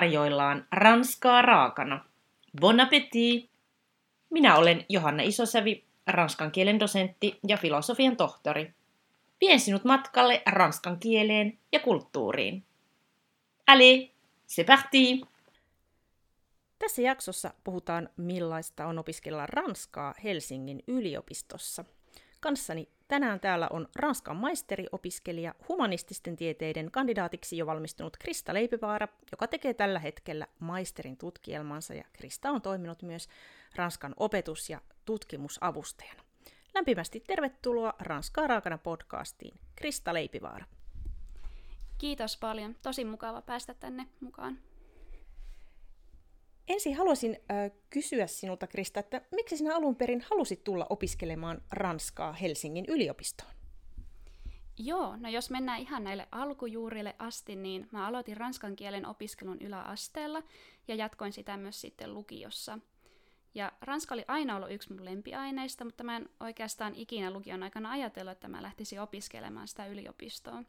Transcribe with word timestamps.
tarjoillaan 0.00 0.66
ranskaa 0.72 1.42
raakana. 1.42 2.04
Bon 2.60 2.80
appétit! 2.80 3.50
Minä 4.30 4.56
olen 4.56 4.84
Johanna 4.88 5.22
Isosävi, 5.22 5.84
ranskan 6.06 6.52
kielen 6.52 6.80
dosentti 6.80 7.38
ja 7.48 7.56
filosofian 7.56 8.16
tohtori. 8.16 8.74
Vien 9.40 9.60
sinut 9.60 9.84
matkalle 9.84 10.42
ranskan 10.46 11.00
kieleen 11.00 11.58
ja 11.72 11.80
kulttuuriin. 11.80 12.64
Allez, 13.66 14.10
c'est 14.48 14.66
parti! 14.66 15.20
Tässä 16.78 17.02
jaksossa 17.02 17.54
puhutaan 17.64 18.08
millaista 18.16 18.86
on 18.86 18.98
opiskella 18.98 19.46
ranskaa 19.46 20.14
Helsingin 20.24 20.82
yliopistossa. 20.86 21.84
Kanssani 22.40 22.88
tänään 23.08 23.40
täällä 23.40 23.68
on 23.70 23.88
Ranskan 23.96 24.36
maisteriopiskelija 24.36 25.54
humanististen 25.68 26.36
tieteiden 26.36 26.90
kandidaatiksi 26.90 27.56
jo 27.56 27.66
valmistunut 27.66 28.16
Krista 28.16 28.54
Leipivaara, 28.54 29.08
joka 29.32 29.46
tekee 29.46 29.74
tällä 29.74 29.98
hetkellä 29.98 30.46
maisterin 30.58 31.16
tutkielmansa 31.16 31.94
ja 31.94 32.04
Krista 32.12 32.50
on 32.50 32.62
toiminut 32.62 33.02
myös 33.02 33.28
Ranskan 33.76 34.14
opetus- 34.16 34.70
ja 34.70 34.80
tutkimusavustajana. 35.04 36.22
Lämpimästi 36.74 37.20
tervetuloa 37.20 37.94
Ranskaa 37.98 38.46
raakana 38.46 38.78
podcastiin, 38.78 39.60
Krista 39.76 40.14
Leipivaara. 40.14 40.64
Kiitos 41.98 42.36
paljon. 42.36 42.76
Tosi 42.82 43.04
mukava 43.04 43.42
päästä 43.42 43.74
tänne 43.74 44.06
mukaan. 44.20 44.58
Ensin 46.68 46.96
haluaisin 46.96 47.38
äh, 47.50 47.70
kysyä 47.90 48.26
sinulta, 48.26 48.66
Krista, 48.66 49.00
että 49.00 49.22
miksi 49.30 49.56
sinä 49.56 49.76
alun 49.76 49.96
perin 49.96 50.24
halusit 50.30 50.64
tulla 50.64 50.86
opiskelemaan 50.90 51.62
Ranskaa 51.72 52.32
Helsingin 52.32 52.84
yliopistoon? 52.88 53.50
Joo, 54.78 55.16
no 55.16 55.28
jos 55.28 55.50
mennään 55.50 55.80
ihan 55.80 56.04
näille 56.04 56.28
alkujuurille 56.32 57.16
asti, 57.18 57.56
niin 57.56 57.88
mä 57.90 58.06
aloitin 58.06 58.36
ranskan 58.36 58.76
kielen 58.76 59.06
opiskelun 59.06 59.60
yläasteella 59.60 60.42
ja 60.88 60.94
jatkoin 60.94 61.32
sitä 61.32 61.56
myös 61.56 61.80
sitten 61.80 62.14
lukiossa. 62.14 62.78
Ja 63.54 63.72
ranska 63.80 64.14
oli 64.14 64.24
aina 64.28 64.56
ollut 64.56 64.70
yksi 64.70 64.92
mun 64.92 65.04
lempiaineista, 65.04 65.84
mutta 65.84 66.04
mä 66.04 66.16
en 66.16 66.28
oikeastaan 66.40 66.94
ikinä 66.94 67.30
lukion 67.30 67.62
aikana 67.62 67.90
ajatellut, 67.90 68.32
että 68.32 68.48
mä 68.48 68.62
lähtisin 68.62 69.00
opiskelemaan 69.00 69.68
sitä 69.68 69.86
yliopistoon. 69.86 70.66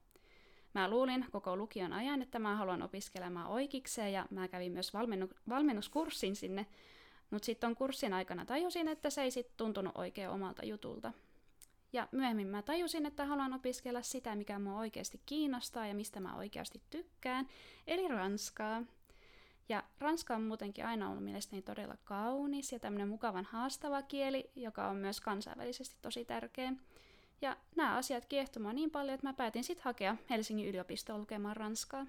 Mä 0.74 0.90
luulin 0.90 1.26
koko 1.32 1.58
lukion 1.58 1.94
ajan, 1.94 2.22
että 2.22 2.40
mä 2.40 2.56
haluan 2.56 2.82
opiskelemaan 2.82 3.48
oikeikseen 3.48 4.14
ja 4.14 4.26
mä 4.30 4.48
kävin 4.48 4.72
myös 4.72 4.94
valmennu- 4.94 5.38
valmennuskurssin 5.50 6.36
sinne, 6.36 6.66
mutta 7.30 7.46
sitten 7.46 7.68
on 7.68 7.76
kurssin 7.76 8.14
aikana 8.14 8.46
tajusin, 8.46 8.88
että 8.88 9.10
se 9.10 9.22
ei 9.22 9.32
sitten 9.32 9.58
tuntunut 9.58 9.98
oikein 9.98 10.30
omalta 10.30 10.66
jutulta. 10.66 11.14
Ja 11.94 12.08
myöhemmin 12.12 12.48
mä 12.48 12.62
tajusin, 12.62 13.06
että 13.06 13.26
haluan 13.26 13.54
opiskella 13.54 14.02
sitä, 14.02 14.36
mikä 14.36 14.60
mua 14.60 14.80
oikeasti 14.80 15.22
kiinnostaa 15.26 15.88
ja 15.88 15.94
mistä 15.94 16.20
mä 16.20 16.36
oikeasti 16.36 16.82
tykkään, 16.90 17.48
eli 17.88 18.08
ranskaa. 18.08 18.84
Ja 19.70 19.84
ranska 20.00 20.36
on 20.36 20.44
muutenkin 20.44 20.86
aina 20.86 21.10
ollut 21.10 21.24
mielestäni 21.24 21.62
todella 21.62 21.98
kaunis 22.04 22.72
ja 22.72 22.80
tämmöinen 22.80 23.08
mukavan 23.08 23.46
haastava 23.46 24.02
kieli, 24.02 24.52
joka 24.56 24.88
on 24.88 24.96
myös 24.96 25.22
kansainvälisesti 25.22 25.96
tosi 26.02 26.26
tärkeä. 26.26 26.74
Ja 27.42 27.58
nämä 27.76 27.96
asiat 27.96 28.26
kiehtomaan 28.26 28.76
niin 28.76 28.92
paljon, 28.92 29.14
että 29.14 29.28
mä 29.28 29.34
päätin 29.34 29.64
sitten 29.64 29.84
hakea 29.84 30.18
Helsingin 30.30 30.68
yliopistoon 30.68 31.22
lukemaan 31.22 31.56
ranskaa. 31.56 32.06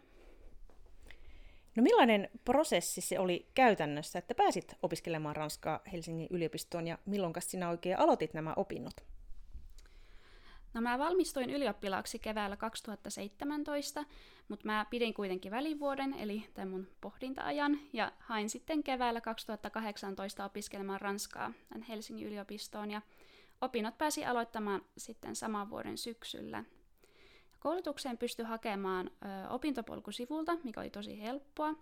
No 1.77 1.83
millainen 1.83 2.31
prosessi 2.45 3.01
se 3.01 3.19
oli 3.19 3.47
käytännössä, 3.55 4.19
että 4.19 4.35
pääsit 4.35 4.77
opiskelemaan 4.83 5.37
ranskaa 5.37 5.81
Helsingin 5.93 6.29
yliopistoon 6.31 6.87
ja 6.87 6.99
milloin 7.07 7.35
sinä 7.39 7.69
oikein 7.69 7.99
aloitit 7.99 8.35
nämä 8.35 8.53
opinnot? 8.57 8.95
No 10.75 10.81
mä 10.81 10.99
valmistuin 10.99 11.51
ylioppilaaksi 11.51 12.19
keväällä 12.19 12.57
2017, 12.57 14.05
mutta 14.49 14.67
mä 14.67 14.87
pidin 14.91 15.15
kuitenkin 15.15 15.53
välivuoden, 15.53 16.15
eli 16.15 16.47
tämän 16.55 16.69
mun 16.69 16.89
pohdinta-ajan, 17.01 17.79
ja 17.93 18.13
hain 18.19 18.51
sitten 18.51 18.83
keväällä 18.83 19.21
2018 19.21 20.45
opiskelemaan 20.45 21.01
Ranskaa 21.01 21.53
Helsingin 21.89 22.27
yliopistoon, 22.27 22.91
ja 22.91 23.03
Opinnot 23.63 23.99
pääsi 23.99 24.25
aloittamaan 24.25 24.83
sitten 24.99 25.37
saman 25.37 25.71
vuoden 25.71 25.99
syksyllä. 25.99 26.65
Koulutukseen 27.61 28.19
pystyi 28.19 28.45
hakemaan 28.45 29.11
opintopolkusivulta, 29.51 30.57
mikä 30.65 30.81
oli 30.81 30.91
tosi 30.91 31.23
helppoa. 31.23 31.75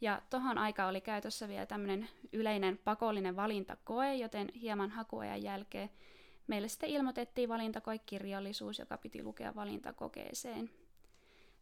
Ja 0.00 0.22
tuohon 0.30 0.58
aikaan 0.58 0.90
oli 0.90 1.00
käytössä 1.00 1.48
vielä 1.48 1.66
tämmöinen 1.66 2.08
yleinen 2.32 2.78
pakollinen 2.84 3.36
valintakoe, 3.36 4.14
joten 4.14 4.48
hieman 4.54 4.90
hakuajan 4.90 5.42
jälkeen 5.42 5.90
meille 6.46 6.68
sitten 6.68 6.90
ilmoitettiin 6.90 7.48
valintakoekirjallisuus, 7.48 8.78
joka 8.78 8.98
piti 8.98 9.22
lukea 9.22 9.54
valintakokeeseen. 9.54 10.70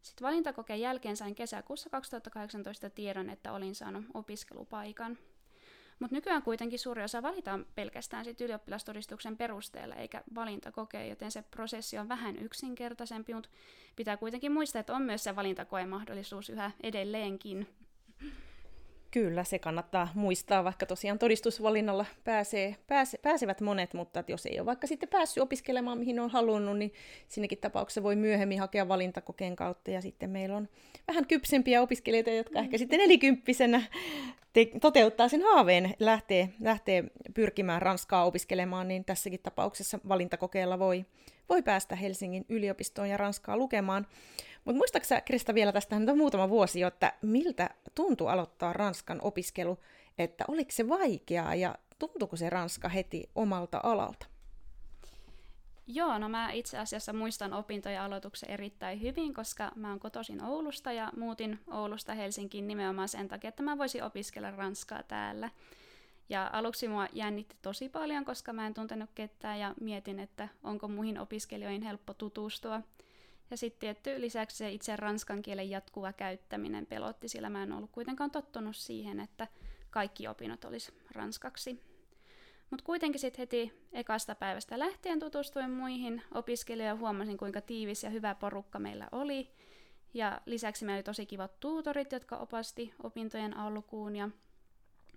Sitten 0.01 0.25
valintakokeen 0.25 0.81
jälkeen 0.81 1.17
sain 1.17 1.35
kesäkuussa 1.35 1.89
2018 1.89 2.89
tiedon, 2.89 3.29
että 3.29 3.53
olin 3.53 3.75
saanut 3.75 4.05
opiskelupaikan– 4.13 5.17
mutta 6.03 6.15
nykyään 6.15 6.41
kuitenkin 6.41 6.79
suuri 6.79 7.03
osa 7.03 7.21
valitaan 7.21 7.65
pelkästään 7.75 8.25
sit 8.25 8.41
ylioppilastodistuksen 8.41 9.37
perusteella 9.37 9.95
eikä 9.95 10.23
valintakokea, 10.35 11.05
joten 11.05 11.31
se 11.31 11.43
prosessi 11.51 11.97
on 11.97 12.09
vähän 12.09 12.37
yksinkertaisempi, 12.37 13.33
mutta 13.33 13.49
pitää 13.95 14.17
kuitenkin 14.17 14.51
muistaa, 14.51 14.79
että 14.79 14.95
on 14.95 15.01
myös 15.01 15.23
se 15.23 15.35
valintakoemahdollisuus 15.35 16.49
yhä 16.49 16.71
edelleenkin. 16.83 17.67
Kyllä, 19.11 19.43
se 19.43 19.59
kannattaa 19.59 20.07
muistaa, 20.15 20.63
vaikka 20.63 20.85
tosiaan 20.85 21.19
todistusvalinnalla 21.19 22.05
pääsee, 22.23 22.75
pääse, 22.87 23.17
pääsevät 23.17 23.61
monet, 23.61 23.93
mutta 23.93 24.19
että 24.19 24.31
jos 24.31 24.45
ei 24.45 24.59
ole 24.59 24.65
vaikka 24.65 24.87
sitten 24.87 25.09
päässyt 25.09 25.41
opiskelemaan, 25.41 25.97
mihin 25.97 26.19
on 26.19 26.29
halunnut, 26.29 26.77
niin 26.77 26.93
sinnekin 27.27 27.57
tapauksessa 27.57 28.03
voi 28.03 28.15
myöhemmin 28.15 28.59
hakea 28.59 28.87
valintakokeen 28.87 29.55
kautta. 29.55 29.91
Ja 29.91 30.01
sitten 30.01 30.29
meillä 30.29 30.57
on 30.57 30.69
vähän 31.07 31.27
kypsempiä 31.27 31.81
opiskelijoita, 31.81 32.29
jotka 32.29 32.59
ehkä 32.59 32.77
sitten 32.77 32.99
nelikymppisenä 32.99 33.81
te- 34.53 34.71
toteuttaa 34.81 35.29
sen 35.29 35.41
haaveen, 35.41 35.93
lähtee, 35.99 36.49
lähtee 36.59 37.03
pyrkimään 37.33 37.81
Ranskaa 37.81 38.25
opiskelemaan, 38.25 38.87
niin 38.87 39.05
tässäkin 39.05 39.39
tapauksessa 39.43 39.99
valintakokeella 40.07 40.79
voi, 40.79 41.05
voi 41.49 41.61
päästä 41.61 41.95
Helsingin 41.95 42.45
yliopistoon 42.49 43.09
ja 43.09 43.17
Ranskaa 43.17 43.57
lukemaan. 43.57 44.07
Mutta 44.65 44.77
muistaaksä 44.77 45.21
Krista 45.21 45.53
vielä 45.53 45.71
tästä 45.71 45.95
on 45.95 46.17
muutama 46.17 46.49
vuosi 46.49 46.79
jo, 46.79 46.87
että 46.87 47.13
miltä 47.21 47.69
tuntui 47.95 48.29
aloittaa 48.29 48.73
Ranskan 48.73 49.19
opiskelu, 49.21 49.79
että 50.17 50.45
oliko 50.47 50.71
se 50.71 50.89
vaikeaa 50.89 51.55
ja 51.55 51.75
tuntuuko 51.99 52.35
se 52.35 52.49
Ranska 52.49 52.89
heti 52.89 53.29
omalta 53.35 53.79
alalta? 53.83 54.32
Joo, 55.87 56.19
no 56.19 56.29
mä 56.29 56.51
itse 56.51 56.77
asiassa 56.77 57.13
muistan 57.13 57.53
opintojen 57.53 58.01
aloituksen 58.01 58.49
erittäin 58.49 59.01
hyvin, 59.01 59.33
koska 59.33 59.71
mä 59.75 59.89
oon 59.89 59.99
kotoisin 59.99 60.43
Oulusta 60.43 60.91
ja 60.91 61.11
muutin 61.17 61.59
Oulusta 61.71 62.13
Helsinkiin 62.13 62.67
nimenomaan 62.67 63.09
sen 63.09 63.27
takia, 63.27 63.47
että 63.47 63.63
mä 63.63 63.77
voisin 63.77 64.03
opiskella 64.03 64.51
ranskaa 64.51 65.03
täällä. 65.03 65.49
Ja 66.29 66.49
aluksi 66.53 66.87
mua 66.87 67.07
jännitti 67.13 67.55
tosi 67.61 67.89
paljon, 67.89 68.25
koska 68.25 68.53
mä 68.53 68.67
en 68.67 68.73
tuntenut 68.73 69.09
ketään 69.15 69.59
ja 69.59 69.73
mietin, 69.81 70.19
että 70.19 70.49
onko 70.63 70.87
muihin 70.87 71.19
opiskelijoihin 71.19 71.81
helppo 71.81 72.13
tutustua. 72.13 72.81
Ja 73.51 73.57
sitten 73.57 73.79
tietty 73.79 74.21
lisäksi 74.21 74.57
se 74.57 74.71
itse 74.71 74.95
ranskan 74.95 75.41
kielen 75.41 75.69
jatkuva 75.69 76.13
käyttäminen 76.13 76.85
pelotti, 76.85 77.27
sillä 77.27 77.49
mä 77.49 77.63
en 77.63 77.71
ollut 77.71 77.91
kuitenkaan 77.91 78.31
tottunut 78.31 78.75
siihen, 78.75 79.19
että 79.19 79.47
kaikki 79.89 80.27
opinnot 80.27 80.65
olisi 80.65 80.93
ranskaksi. 81.11 81.92
Mutta 82.73 82.85
kuitenkin 82.85 83.19
sitten 83.19 83.39
heti 83.39 83.73
ekasta 83.91 84.35
päivästä 84.35 84.79
lähtien 84.79 85.19
tutustuin 85.19 85.71
muihin 85.71 86.21
opiskelijoihin 86.33 86.89
ja 86.89 86.99
huomasin, 86.99 87.37
kuinka 87.37 87.61
tiivis 87.61 88.03
ja 88.03 88.09
hyvä 88.09 88.35
porukka 88.35 88.79
meillä 88.79 89.07
oli. 89.11 89.49
Ja 90.13 90.41
lisäksi 90.45 90.85
meillä 90.85 90.97
oli 90.97 91.03
tosi 91.03 91.25
kivat 91.25 91.59
tuutorit, 91.59 92.11
jotka 92.11 92.37
opasti 92.37 92.93
opintojen 93.03 93.57
alkuun. 93.57 94.15
Ja 94.15 94.29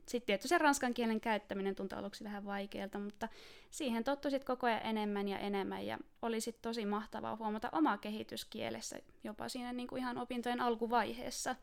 sitten 0.06 0.26
tietysti 0.26 0.48
se 0.48 0.58
ranskan 0.58 0.94
kielen 0.94 1.20
käyttäminen 1.20 1.74
tuntui 1.74 1.98
aluksi 1.98 2.24
vähän 2.24 2.44
vaikealta, 2.44 2.98
mutta 2.98 3.28
siihen 3.70 4.04
tottui 4.04 4.30
sitten 4.30 4.46
koko 4.56 4.66
ajan 4.66 4.86
enemmän 4.86 5.28
ja 5.28 5.38
enemmän. 5.38 5.86
Ja 5.86 5.98
oli 6.22 6.40
sitten 6.40 6.62
tosi 6.62 6.86
mahtavaa 6.86 7.36
huomata 7.36 7.68
oma 7.72 7.98
kehityskielessä 7.98 8.98
jopa 9.24 9.48
siinä 9.48 9.72
niin 9.72 9.88
kuin 9.88 10.00
ihan 10.00 10.18
opintojen 10.18 10.60
alkuvaiheessa. 10.60 11.56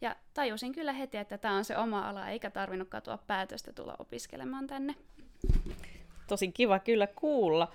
Ja 0.00 0.16
tajusin 0.34 0.72
kyllä 0.72 0.92
heti, 0.92 1.16
että 1.16 1.38
tämä 1.38 1.56
on 1.56 1.64
se 1.64 1.76
oma 1.76 2.08
ala, 2.08 2.28
eikä 2.28 2.50
tarvinnut 2.50 2.88
katua 2.88 3.18
päätöstä 3.26 3.72
tulla 3.72 3.96
opiskelemaan 3.98 4.66
tänne. 4.66 4.94
Tosi 6.26 6.52
kiva 6.52 6.78
kyllä 6.78 7.06
kuulla. 7.06 7.72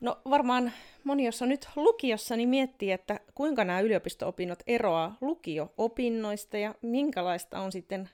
No 0.00 0.20
varmaan 0.30 0.72
moni, 1.04 1.24
jos 1.24 1.42
on 1.42 1.48
nyt 1.48 1.68
lukiossa, 1.76 2.36
niin 2.36 2.48
miettii, 2.48 2.92
että 2.92 3.20
kuinka 3.34 3.64
nämä 3.64 3.80
yliopisto-opinnot 3.80 4.62
eroaa 4.66 5.16
lukio-opinnoista 5.20 6.58
ja 6.58 6.74
minkälaista 6.82 7.60
on 7.60 7.72
sitten 7.72 8.08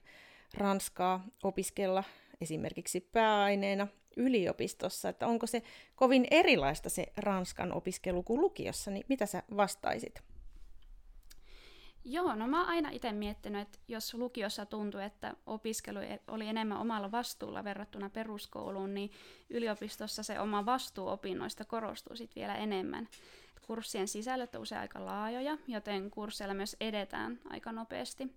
ranskaa 0.55 1.25
opiskella 1.43 2.05
esimerkiksi 2.41 3.01
pääaineena 3.01 3.89
yliopistossa, 4.17 5.09
että 5.09 5.27
onko 5.27 5.47
se 5.47 5.63
kovin 5.97 6.27
erilaista 6.31 6.89
se 6.89 7.07
ranskan 7.17 7.73
opiskelu 7.73 8.23
kuin 8.23 8.41
lukiossa, 8.41 8.91
niin 8.91 9.05
mitä 9.09 9.27
sä 9.27 9.43
vastaisit? 9.57 10.23
Joo, 12.05 12.35
no 12.35 12.47
mä 12.47 12.61
oon 12.61 12.69
aina 12.69 12.91
itse 12.91 13.13
miettinyt, 13.13 13.61
että 13.63 13.79
jos 13.89 14.15
lukiossa 14.15 14.67
tuntui, 14.67 15.05
että 15.05 15.35
opiskelu 15.47 15.99
e- 15.99 16.21
oli 16.29 16.49
enemmän 16.49 16.79
omalla 16.79 17.11
vastuulla 17.11 17.65
verrattuna 17.65 18.11
peruskouluun, 18.11 18.95
niin 18.95 19.11
yliopistossa 19.51 20.23
se 20.23 20.41
oma 20.41 20.67
vastuu 20.67 21.09
opinnoista 21.09 21.65
korostuu 21.65 22.17
sitten 22.17 22.41
vielä 22.41 22.55
enemmän. 22.55 23.09
Kurssien 23.67 24.09
sisällöt 24.09 24.55
on 24.55 24.63
usein 24.63 24.81
aika 24.81 25.05
laajoja, 25.05 25.59
joten 25.67 26.11
kursseilla 26.11 26.55
myös 26.55 26.77
edetään 26.81 27.39
aika 27.51 27.73
nopeasti. 27.73 28.37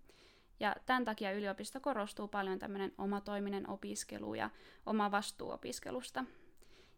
Ja 0.59 0.75
tämän 0.85 1.05
takia 1.05 1.31
yliopisto 1.31 1.79
korostuu 1.79 2.27
paljon 2.27 2.59
tämmöinen 2.59 2.93
omatoiminen 2.97 3.69
opiskelu 3.69 4.33
ja 4.35 4.49
oma 4.85 5.11
vastuuopiskelusta. 5.11 6.25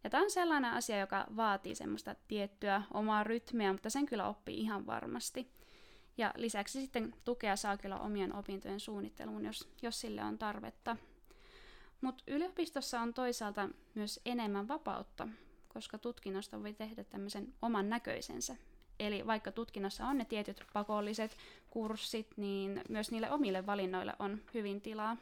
Ja 0.04 0.10
tämä 0.10 0.22
on 0.22 0.30
sellainen 0.30 0.72
asia, 0.72 0.98
joka 0.98 1.26
vaatii 1.36 1.74
semmoista 1.74 2.14
tiettyä 2.28 2.82
omaa 2.94 3.24
rytmiä, 3.24 3.72
mutta 3.72 3.90
sen 3.90 4.06
kyllä 4.06 4.28
oppii 4.28 4.60
ihan 4.60 4.86
varmasti. 4.86 5.57
Ja 6.18 6.32
lisäksi 6.36 6.80
sitten 6.80 7.14
tukea 7.24 7.56
saa 7.56 7.76
kyllä 7.76 7.98
omien 7.98 8.34
opintojen 8.34 8.80
suunnitteluun, 8.80 9.44
jos, 9.44 9.68
jos 9.82 10.00
sille 10.00 10.24
on 10.24 10.38
tarvetta. 10.38 10.96
Mutta 12.00 12.24
yliopistossa 12.26 13.00
on 13.00 13.14
toisaalta 13.14 13.68
myös 13.94 14.20
enemmän 14.24 14.68
vapautta, 14.68 15.28
koska 15.68 15.98
tutkinnosta 15.98 16.62
voi 16.62 16.72
tehdä 16.72 17.04
tämmöisen 17.04 17.54
oman 17.62 17.88
näköisensä. 17.88 18.56
Eli 18.98 19.26
vaikka 19.26 19.52
tutkinnossa 19.52 20.06
on 20.06 20.18
ne 20.18 20.24
tietyt 20.24 20.64
pakolliset 20.72 21.36
kurssit, 21.70 22.26
niin 22.36 22.82
myös 22.88 23.10
niille 23.10 23.30
omille 23.30 23.66
valinnoille 23.66 24.14
on 24.18 24.40
hyvin 24.54 24.80
tilaa. 24.80 25.16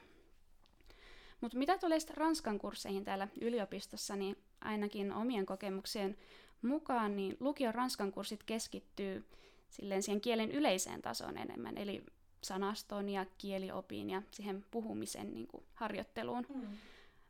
Mutta 1.41 1.59
mitä 1.59 1.79
tulee 1.79 2.01
sitten 2.01 2.17
Ranskan 2.17 2.59
kursseihin 2.59 3.05
täällä 3.05 3.29
yliopistossa, 3.41 4.17
niin 4.17 4.37
ainakin 4.61 5.13
omien 5.13 5.47
kokemuksien 5.47 6.17
mukaan, 6.63 7.17
niin 7.17 7.37
lukion 7.41 7.75
Ranskan 7.75 8.13
kurssit 8.13 8.43
keskittyy 8.43 9.25
silleen 9.69 10.03
siihen 10.03 10.21
kielen 10.21 10.51
yleiseen 10.51 11.03
tasoon 11.03 11.39
enemmän, 11.39 11.79
eli 11.79 12.05
sanaston 12.43 13.09
ja 13.09 13.27
kieliopin 13.39 14.11
ja 14.11 14.23
siihen 14.31 14.65
puhumisen 14.71 15.35
niin 15.35 15.47
kuin, 15.47 15.65
harjoitteluun. 15.75 16.47
Mm. 16.55 16.63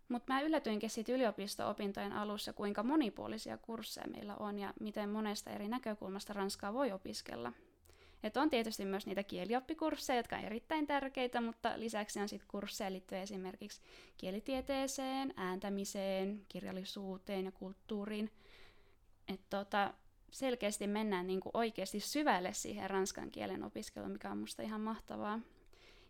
Mutta 0.08 0.32
mä 0.32 0.40
yllätyinkin 0.40 0.90
siitä 0.90 1.12
yliopisto-opintojen 1.12 2.12
alussa, 2.12 2.52
kuinka 2.52 2.82
monipuolisia 2.82 3.58
kursseja 3.58 4.06
meillä 4.06 4.36
on 4.36 4.58
ja 4.58 4.74
miten 4.80 5.10
monesta 5.10 5.50
eri 5.50 5.68
näkökulmasta 5.68 6.32
ranskaa 6.32 6.74
voi 6.74 6.92
opiskella. 6.92 7.52
Et 8.22 8.36
on 8.36 8.50
tietysti 8.50 8.84
myös 8.84 9.06
niitä 9.06 9.22
kielioppikursseja, 9.22 10.16
jotka 10.16 10.36
on 10.36 10.44
erittäin 10.44 10.86
tärkeitä, 10.86 11.40
mutta 11.40 11.72
lisäksi 11.76 12.20
on 12.20 12.28
sitten 12.28 12.48
kursseja 12.48 12.92
liittyen 12.92 13.22
esimerkiksi 13.22 13.80
kielitieteeseen, 14.16 15.34
ääntämiseen, 15.36 16.44
kirjallisuuteen 16.48 17.44
ja 17.44 17.52
kulttuuriin. 17.52 18.30
Et 19.28 19.40
tota, 19.50 19.94
selkeästi 20.30 20.86
mennään 20.86 21.26
niinku 21.26 21.50
oikeasti 21.54 22.00
syvälle 22.00 22.52
siihen 22.52 22.90
ranskan 22.90 23.30
kielen 23.30 23.64
opiskeluun, 23.64 24.12
mikä 24.12 24.30
on 24.30 24.38
musta 24.38 24.62
ihan 24.62 24.80
mahtavaa. 24.80 25.40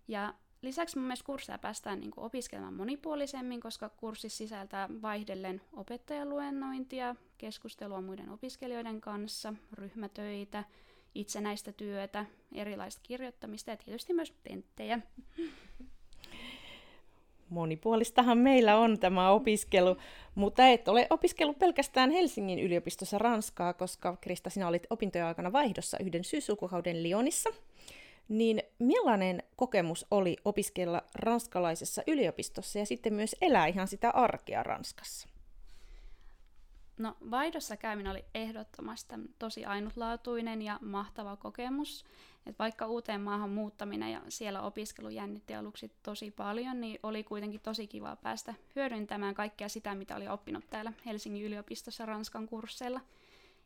Ja 0.08 0.34
lisäksi 0.62 0.98
mun 0.98 1.06
mielestä 1.06 1.26
kursseja 1.26 1.58
päästään 1.58 2.00
niinku 2.00 2.24
opiskelemaan 2.24 2.74
monipuolisemmin, 2.74 3.60
koska 3.60 3.88
kurssi 3.88 4.28
sisältää 4.28 4.88
vaihdellen 5.02 5.60
opettajaluennointia, 5.72 7.16
keskustelua 7.38 8.00
muiden 8.00 8.30
opiskelijoiden 8.30 9.00
kanssa, 9.00 9.54
ryhmätöitä, 9.72 10.64
itsenäistä 11.14 11.72
työtä, 11.72 12.26
erilaista 12.54 13.00
kirjoittamista 13.02 13.70
ja 13.70 13.76
tietysti 13.76 14.14
myös 14.14 14.34
tenttejä. 14.42 15.00
Monipuolistahan 17.50 18.38
meillä 18.38 18.76
on 18.76 18.98
tämä 18.98 19.30
opiskelu, 19.30 19.96
mutta 20.34 20.68
et 20.68 20.88
ole 20.88 21.06
opiskellut 21.10 21.58
pelkästään 21.58 22.10
Helsingin 22.10 22.58
yliopistossa 22.58 23.18
Ranskaa, 23.18 23.72
koska 23.72 24.16
Krista, 24.20 24.50
sinä 24.50 24.68
olit 24.68 24.86
opintojen 24.90 25.26
aikana 25.26 25.52
vaihdossa 25.52 25.98
yhden 26.00 26.24
syyslukukauden 26.24 27.02
Lyonissa. 27.02 27.50
Niin 28.28 28.62
millainen 28.78 29.42
kokemus 29.56 30.06
oli 30.10 30.36
opiskella 30.44 31.02
ranskalaisessa 31.14 32.02
yliopistossa 32.06 32.78
ja 32.78 32.86
sitten 32.86 33.14
myös 33.14 33.36
elää 33.40 33.66
ihan 33.66 33.88
sitä 33.88 34.10
arkea 34.10 34.62
Ranskassa? 34.62 35.28
No 36.98 37.16
vaihdossa 37.30 37.76
käyminen 37.76 38.10
oli 38.10 38.24
ehdottomasti 38.34 39.14
tosi 39.38 39.64
ainutlaatuinen 39.64 40.62
ja 40.62 40.78
mahtava 40.82 41.36
kokemus. 41.36 42.04
Et 42.46 42.58
vaikka 42.58 42.86
uuteen 42.86 43.20
maahan 43.20 43.50
muuttaminen 43.50 44.12
ja 44.12 44.22
siellä 44.28 44.62
opiskelu 44.62 45.08
jännitti 45.08 45.54
aluksi 45.54 45.92
tosi 46.02 46.30
paljon, 46.30 46.80
niin 46.80 47.00
oli 47.02 47.24
kuitenkin 47.24 47.60
tosi 47.60 47.86
kiva 47.86 48.16
päästä 48.16 48.54
hyödyntämään 48.76 49.34
kaikkea 49.34 49.68
sitä, 49.68 49.94
mitä 49.94 50.16
oli 50.16 50.28
oppinut 50.28 50.64
täällä 50.70 50.92
Helsingin 51.06 51.44
yliopistossa 51.44 52.06
Ranskan 52.06 52.48
kursseilla. 52.48 53.00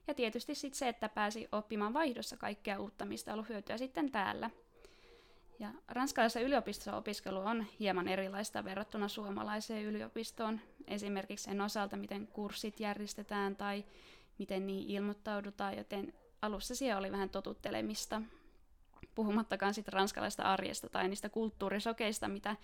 Ja 0.07 0.15
tietysti 0.15 0.55
sitten 0.55 0.79
se, 0.79 0.89
että 0.89 1.09
pääsi 1.09 1.49
oppimaan 1.53 1.95
vaihdossa 1.95 2.37
kaikkea 2.37 2.81
uutta, 2.81 3.05
mistä 3.05 3.33
ollut 3.33 3.49
hyötyä 3.49 3.79
sitten 3.79 4.13
täällä– 4.13 4.51
ja 5.61 5.71
ranskalaisessa 5.89 6.41
yliopistossa 6.41 6.97
opiskelu 6.97 7.39
on 7.39 7.67
hieman 7.81 8.09
erilaista 8.09 8.65
verrattuna 8.65 9.09
suomalaiseen 9.09 9.85
yliopistoon. 9.85 10.61
Esimerkiksi 10.87 11.45
sen 11.45 11.61
osalta, 11.61 11.97
miten 11.97 12.27
kurssit 12.27 12.81
järjestetään 12.81 13.57
tai 13.57 13.85
miten 14.39 14.67
niihin 14.67 14.91
ilmoittaudutaan, 14.91 15.77
joten 15.77 16.13
alussa 16.43 16.75
siellä 16.75 16.99
oli 16.99 17.13
vähän 17.13 17.31
totuttelemista. 17.31 18.23
Puhumattakaan 19.15 19.75
sitten 19.75 19.93
ranskalaista 19.93 20.43
arjesta 20.43 20.89
tai 20.89 21.09
niistä 21.09 21.29
kulttuurisokeista, 21.29 22.29
mitä, 22.29 22.57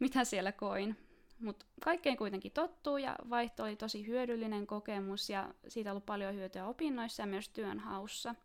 mitä 0.00 0.24
siellä 0.24 0.52
koin. 0.52 0.96
Mutta 1.40 1.66
kaikkeen 1.84 2.16
kuitenkin 2.16 2.52
tottuu 2.52 2.96
ja 2.96 3.16
vaihto 3.30 3.64
oli 3.64 3.76
tosi 3.76 4.06
hyödyllinen 4.06 4.66
kokemus 4.66 5.30
ja 5.30 5.54
siitä 5.68 5.90
on 5.90 5.92
ollut 5.92 6.06
paljon 6.06 6.34
hyötyä 6.34 6.66
opinnoissa 6.66 7.22
ja 7.22 7.26
myös 7.26 7.48
työnhaussa– 7.48 8.34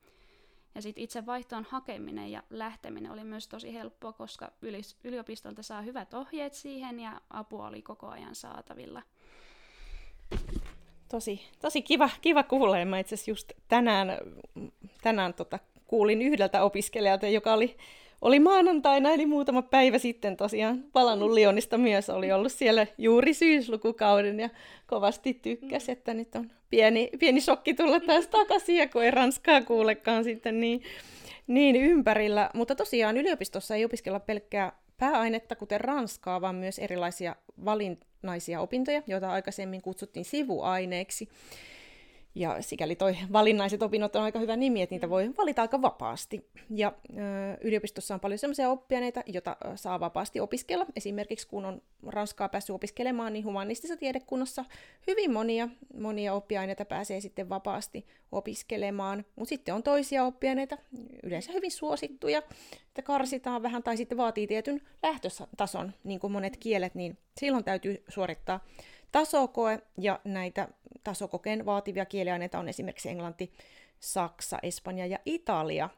ja 0.77 0.81
sitten 0.81 1.03
itse 1.03 1.25
vaihtoon 1.25 1.65
hakeminen 1.69 2.31
ja 2.31 2.43
lähteminen 2.49 3.11
oli 3.11 3.23
myös 3.23 3.47
tosi 3.47 3.73
helppoa, 3.73 4.13
koska 4.13 4.51
yliopistolta 5.03 5.63
saa 5.63 5.81
hyvät 5.81 6.13
ohjeet 6.13 6.53
siihen 6.53 6.99
ja 6.99 7.21
apua 7.29 7.67
oli 7.67 7.81
koko 7.81 8.07
ajan 8.07 8.35
saatavilla. 8.35 9.01
Tosi, 11.09 11.41
tosi 11.61 11.81
kiva, 11.81 12.09
kiva 12.21 12.43
kuulla. 12.43 12.85
Mä 12.85 12.99
itse 12.99 13.15
just 13.27 13.51
tänään, 13.67 14.07
tänään 15.01 15.33
tota, 15.33 15.59
kuulin 15.87 16.21
yhdeltä 16.21 16.63
opiskelijalta, 16.63 17.27
joka 17.27 17.53
oli 17.53 17.75
oli 18.21 18.39
maanantaina, 18.39 19.09
eli 19.11 19.25
muutama 19.25 19.61
päivä 19.61 19.97
sitten 19.97 20.37
tosiaan 20.37 20.83
palannut 20.93 21.31
Lionista 21.31 21.77
myös, 21.77 22.09
oli 22.09 22.31
ollut 22.31 22.51
siellä 22.51 22.87
juuri 22.97 23.33
syyslukukauden 23.33 24.39
ja 24.39 24.49
kovasti 24.87 25.33
tykkäsi, 25.33 25.91
että 25.91 26.13
nyt 26.13 26.35
on 26.35 26.51
pieni, 26.69 27.09
pieni 27.19 27.41
shokki 27.41 27.73
tulla 27.73 27.99
taas 27.99 28.27
takaisin, 28.27 28.77
ja 28.77 28.87
kun 28.87 29.03
ei 29.03 29.11
ranskaa 29.11 29.61
kuulekaan 29.61 30.23
sitten 30.23 30.59
niin, 30.59 30.83
niin 31.47 31.75
ympärillä. 31.75 32.49
Mutta 32.53 32.75
tosiaan 32.75 33.17
yliopistossa 33.17 33.75
ei 33.75 33.85
opiskella 33.85 34.19
pelkkää 34.19 34.71
pääainetta, 34.97 35.55
kuten 35.55 35.81
ranskaa, 35.81 36.41
vaan 36.41 36.55
myös 36.55 36.79
erilaisia 36.79 37.35
valinnaisia 37.65 38.61
opintoja, 38.61 39.03
joita 39.07 39.31
aikaisemmin 39.31 39.81
kutsuttiin 39.81 40.25
sivuaineeksi. 40.25 41.29
Ja 42.37 42.61
sikäli 42.61 42.95
toi 42.95 43.17
valinnaiset 43.31 43.81
opinnot 43.81 44.15
on 44.15 44.23
aika 44.23 44.39
hyvä 44.39 44.55
nimi, 44.55 44.81
että 44.81 44.95
niitä 44.95 45.09
voi 45.09 45.31
valita 45.37 45.61
aika 45.61 45.81
vapaasti. 45.81 46.49
Ja 46.69 46.93
ö, 47.09 47.13
yliopistossa 47.61 48.13
on 48.13 48.19
paljon 48.19 48.37
sellaisia 48.37 48.69
oppiaineita, 48.69 49.23
joita 49.25 49.57
saa 49.75 49.99
vapaasti 49.99 50.39
opiskella. 50.39 50.85
Esimerkiksi 50.95 51.47
kun 51.47 51.65
on 51.65 51.81
Ranskaa 52.07 52.49
päässyt 52.49 52.73
opiskelemaan, 52.73 53.33
niin 53.33 53.45
humanistisessa 53.45 53.99
tiedekunnassa 53.99 54.65
hyvin 55.07 55.33
monia, 55.33 55.69
monia 55.99 56.33
oppiaineita 56.33 56.85
pääsee 56.85 57.21
sitten 57.21 57.49
vapaasti 57.49 58.05
opiskelemaan. 58.31 59.25
Mutta 59.35 59.49
sitten 59.49 59.75
on 59.75 59.83
toisia 59.83 60.23
oppiaineita, 60.23 60.77
yleensä 61.23 61.53
hyvin 61.53 61.71
suosittuja, 61.71 62.41
että 62.87 63.01
karsitaan 63.01 63.63
vähän 63.63 63.83
tai 63.83 63.97
sitten 63.97 64.17
vaatii 64.17 64.47
tietyn 64.47 64.81
lähtötason, 65.03 65.93
niin 66.03 66.19
kuin 66.19 66.33
monet 66.33 66.57
kielet, 66.57 66.95
niin 66.95 67.17
silloin 67.39 67.63
täytyy 67.63 68.03
suorittaa 68.07 68.59
tasokoe, 69.11 69.79
ja 69.97 70.19
näitä 70.23 70.67
tasokokeen 71.03 71.65
vaativia 71.65 72.05
kieliaineita 72.05 72.59
on 72.59 72.69
esimerkiksi 72.69 73.09
englanti, 73.09 73.51
saksa, 73.99 74.59
espanja 74.63 75.05
ja 75.05 75.19
italia. 75.25 75.89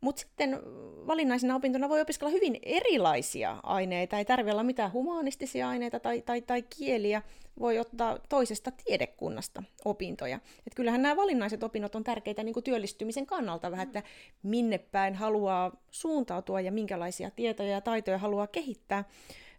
Mutta 0.00 0.20
sitten 0.20 0.60
valinnaisena 1.06 1.54
opintona 1.56 1.88
voi 1.88 2.00
opiskella 2.00 2.30
hyvin 2.30 2.58
erilaisia 2.62 3.56
aineita. 3.62 4.18
Ei 4.18 4.24
tarvitse 4.24 4.52
olla 4.52 4.62
mitään 4.62 4.92
humanistisia 4.92 5.68
aineita 5.68 6.00
tai, 6.00 6.22
tai, 6.22 6.42
tai 6.42 6.62
kieliä. 6.62 7.22
Voi 7.60 7.78
ottaa 7.78 8.18
toisesta 8.28 8.70
tiedekunnasta 8.84 9.62
opintoja. 9.84 10.36
Et 10.66 10.74
kyllähän 10.74 11.02
nämä 11.02 11.16
valinnaiset 11.16 11.62
opinnot 11.62 11.94
on 11.94 12.04
tärkeitä 12.04 12.42
niin 12.42 12.52
kuin 12.52 12.64
työllistymisen 12.64 13.26
kannalta 13.26 13.70
vähän, 13.70 13.86
että 13.86 14.02
minne 14.42 14.78
päin 14.78 15.14
haluaa 15.14 15.72
suuntautua 15.90 16.60
ja 16.60 16.72
minkälaisia 16.72 17.30
tietoja 17.30 17.70
ja 17.70 17.80
taitoja 17.80 18.18
haluaa 18.18 18.46
kehittää. 18.46 19.04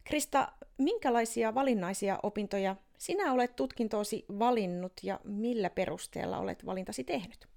Krista, 0.03 0.51
minkälaisia 0.77 1.55
valinnaisia 1.55 2.19
opintoja 2.23 2.75
sinä 2.97 3.33
olet 3.33 3.55
tutkintoosi 3.55 4.25
valinnut 4.39 4.93
ja 5.03 5.19
millä 5.23 5.69
perusteella 5.69 6.37
olet 6.37 6.65
valintasi 6.65 7.03
tehnyt? 7.03 7.47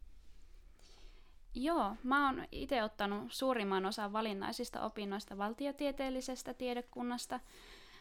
Joo, 1.54 1.96
mä 2.02 2.26
oon 2.26 2.44
itse 2.52 2.82
ottanut 2.82 3.32
suurimman 3.32 3.86
osan 3.86 4.12
valinnaisista 4.12 4.84
opinnoista 4.84 5.38
valtiotieteellisestä 5.38 6.54
tiedekunnasta, 6.54 7.40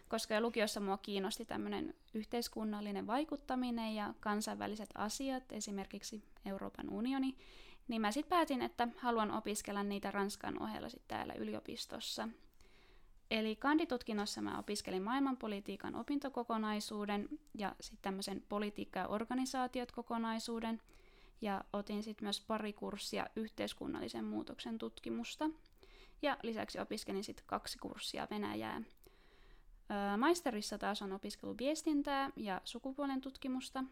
koska 0.07 0.33
jo 0.33 0.41
lukiossa 0.41 0.79
mua 0.79 0.97
kiinnosti 0.97 1.45
tämmöinen 1.45 1.93
yhteiskunnallinen 2.13 3.07
vaikuttaminen 3.07 3.95
ja 3.95 4.13
kansainväliset 4.19 4.89
asiat, 4.95 5.51
esimerkiksi 5.51 6.23
Euroopan 6.45 6.89
unioni, 6.89 7.35
niin 7.87 8.01
mä 8.01 8.11
sitten 8.11 8.29
päätin, 8.29 8.61
että 8.61 8.87
haluan 8.97 9.31
opiskella 9.31 9.83
niitä 9.83 10.11
Ranskan 10.11 10.63
ohella 10.63 10.89
sitten 10.89 11.17
täällä 11.17 11.33
yliopistossa. 11.33 12.29
Eli 13.31 13.55
kanditutkinnossa 13.55 14.41
mä 14.41 14.59
opiskelin 14.59 15.03
maailmanpolitiikan 15.03 15.95
opintokokonaisuuden 15.95 17.29
ja 17.57 17.75
sitten 17.79 18.01
tämmöisen 18.01 18.43
politiikka- 18.49 18.99
ja 18.99 19.07
organisaatiot 19.07 19.91
kokonaisuuden. 19.91 20.81
Ja 21.41 21.63
otin 21.73 22.03
sitten 22.03 22.25
myös 22.25 22.41
pari 22.41 22.73
kurssia 22.73 23.27
yhteiskunnallisen 23.35 24.25
muutoksen 24.25 24.77
tutkimusta. 24.77 25.49
ja 26.21 26.37
lisäksi 26.43 26.79
opiskelin 26.79 27.23
sitten 27.23 27.45
kaksi 27.47 27.77
kurssia 27.77 28.27
Venäjää. 28.31 28.81
Maisterissa 30.17 30.77
taas 30.77 31.01
on 31.01 31.13
opiskellut 31.13 31.57
viestintää 31.57 32.29
ja 32.35 32.61
sukupuolen 32.63 33.21
tutkimusta, 33.21 33.83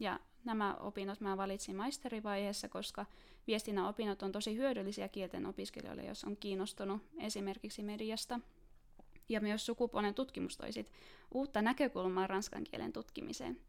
ja 0.00 0.20
nämä 0.44 0.74
opinnot 0.74 1.20
mä 1.20 1.36
valitsin 1.36 1.76
maisterivaiheessa, 1.76 2.68
koska 2.68 3.06
viestinnän 3.46 3.86
opinnot 3.86 4.22
on 4.22 4.32
tosi 4.32 4.56
hyödyllisiä 4.56 5.08
kielten 5.08 5.46
opiskelijoille, 5.46 6.04
jos 6.04 6.24
on 6.24 6.36
kiinnostunut 6.36 7.02
esimerkiksi 7.18 7.82
mediasta. 7.82 8.40
Ja 9.28 9.40
myös 9.40 9.66
sukupuolen 9.66 10.14
tutkimus 10.14 10.56
toisit 10.56 10.92
uutta 11.34 11.62
näkökulmaa 11.62 12.26
ranskan 12.26 12.64
kielen 12.64 12.92
tutkimiseen. 12.92 13.60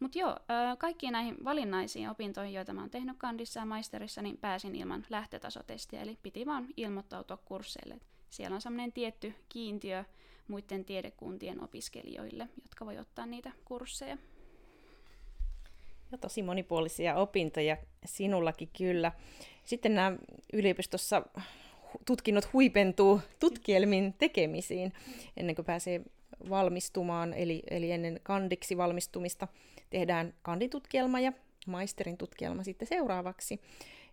Mutta 0.00 0.18
joo, 0.18 0.36
kaikkiin 0.78 1.12
näihin 1.12 1.36
valinnaisiin 1.44 2.10
opintoihin, 2.10 2.54
joita 2.54 2.72
mä 2.72 2.80
oon 2.80 2.90
tehnyt 2.90 3.16
kandissa 3.18 3.60
ja 3.60 3.66
maisterissa, 3.66 4.22
niin 4.22 4.36
pääsin 4.36 4.74
ilman 4.74 5.06
lähtötasotestiä, 5.10 6.02
eli 6.02 6.18
piti 6.22 6.46
vaan 6.46 6.66
ilmoittautua 6.76 7.36
kursseille. 7.36 8.00
Siellä 8.30 8.54
on 8.54 8.60
semmoinen 8.60 8.92
tietty 8.92 9.34
kiintiö 9.48 10.04
muiden 10.48 10.84
tiedekuntien 10.84 11.64
opiskelijoille, 11.64 12.48
jotka 12.62 12.86
voi 12.86 12.98
ottaa 12.98 13.26
niitä 13.26 13.52
kursseja. 13.64 14.18
Ja 16.12 16.18
tosi 16.18 16.42
monipuolisia 16.42 17.16
opintoja 17.16 17.76
sinullakin 18.04 18.70
kyllä. 18.78 19.12
Sitten 19.64 19.94
nämä 19.94 20.16
yliopistossa 20.52 21.22
tutkinnot 22.06 22.52
huipentuu 22.52 23.20
tutkielmin 23.40 24.14
tekemisiin 24.18 24.92
ennen 25.36 25.54
kuin 25.54 25.66
pääsee 25.66 26.00
valmistumaan, 26.50 27.34
eli, 27.34 27.62
eli 27.70 27.92
ennen 27.92 28.20
kandiksi 28.22 28.76
valmistumista 28.76 29.48
tehdään 29.90 30.34
kanditutkielma 30.42 31.20
ja 31.20 31.32
maisterin 31.66 32.16
tutkielma 32.16 32.62
sitten 32.62 32.88
seuraavaksi. 32.88 33.60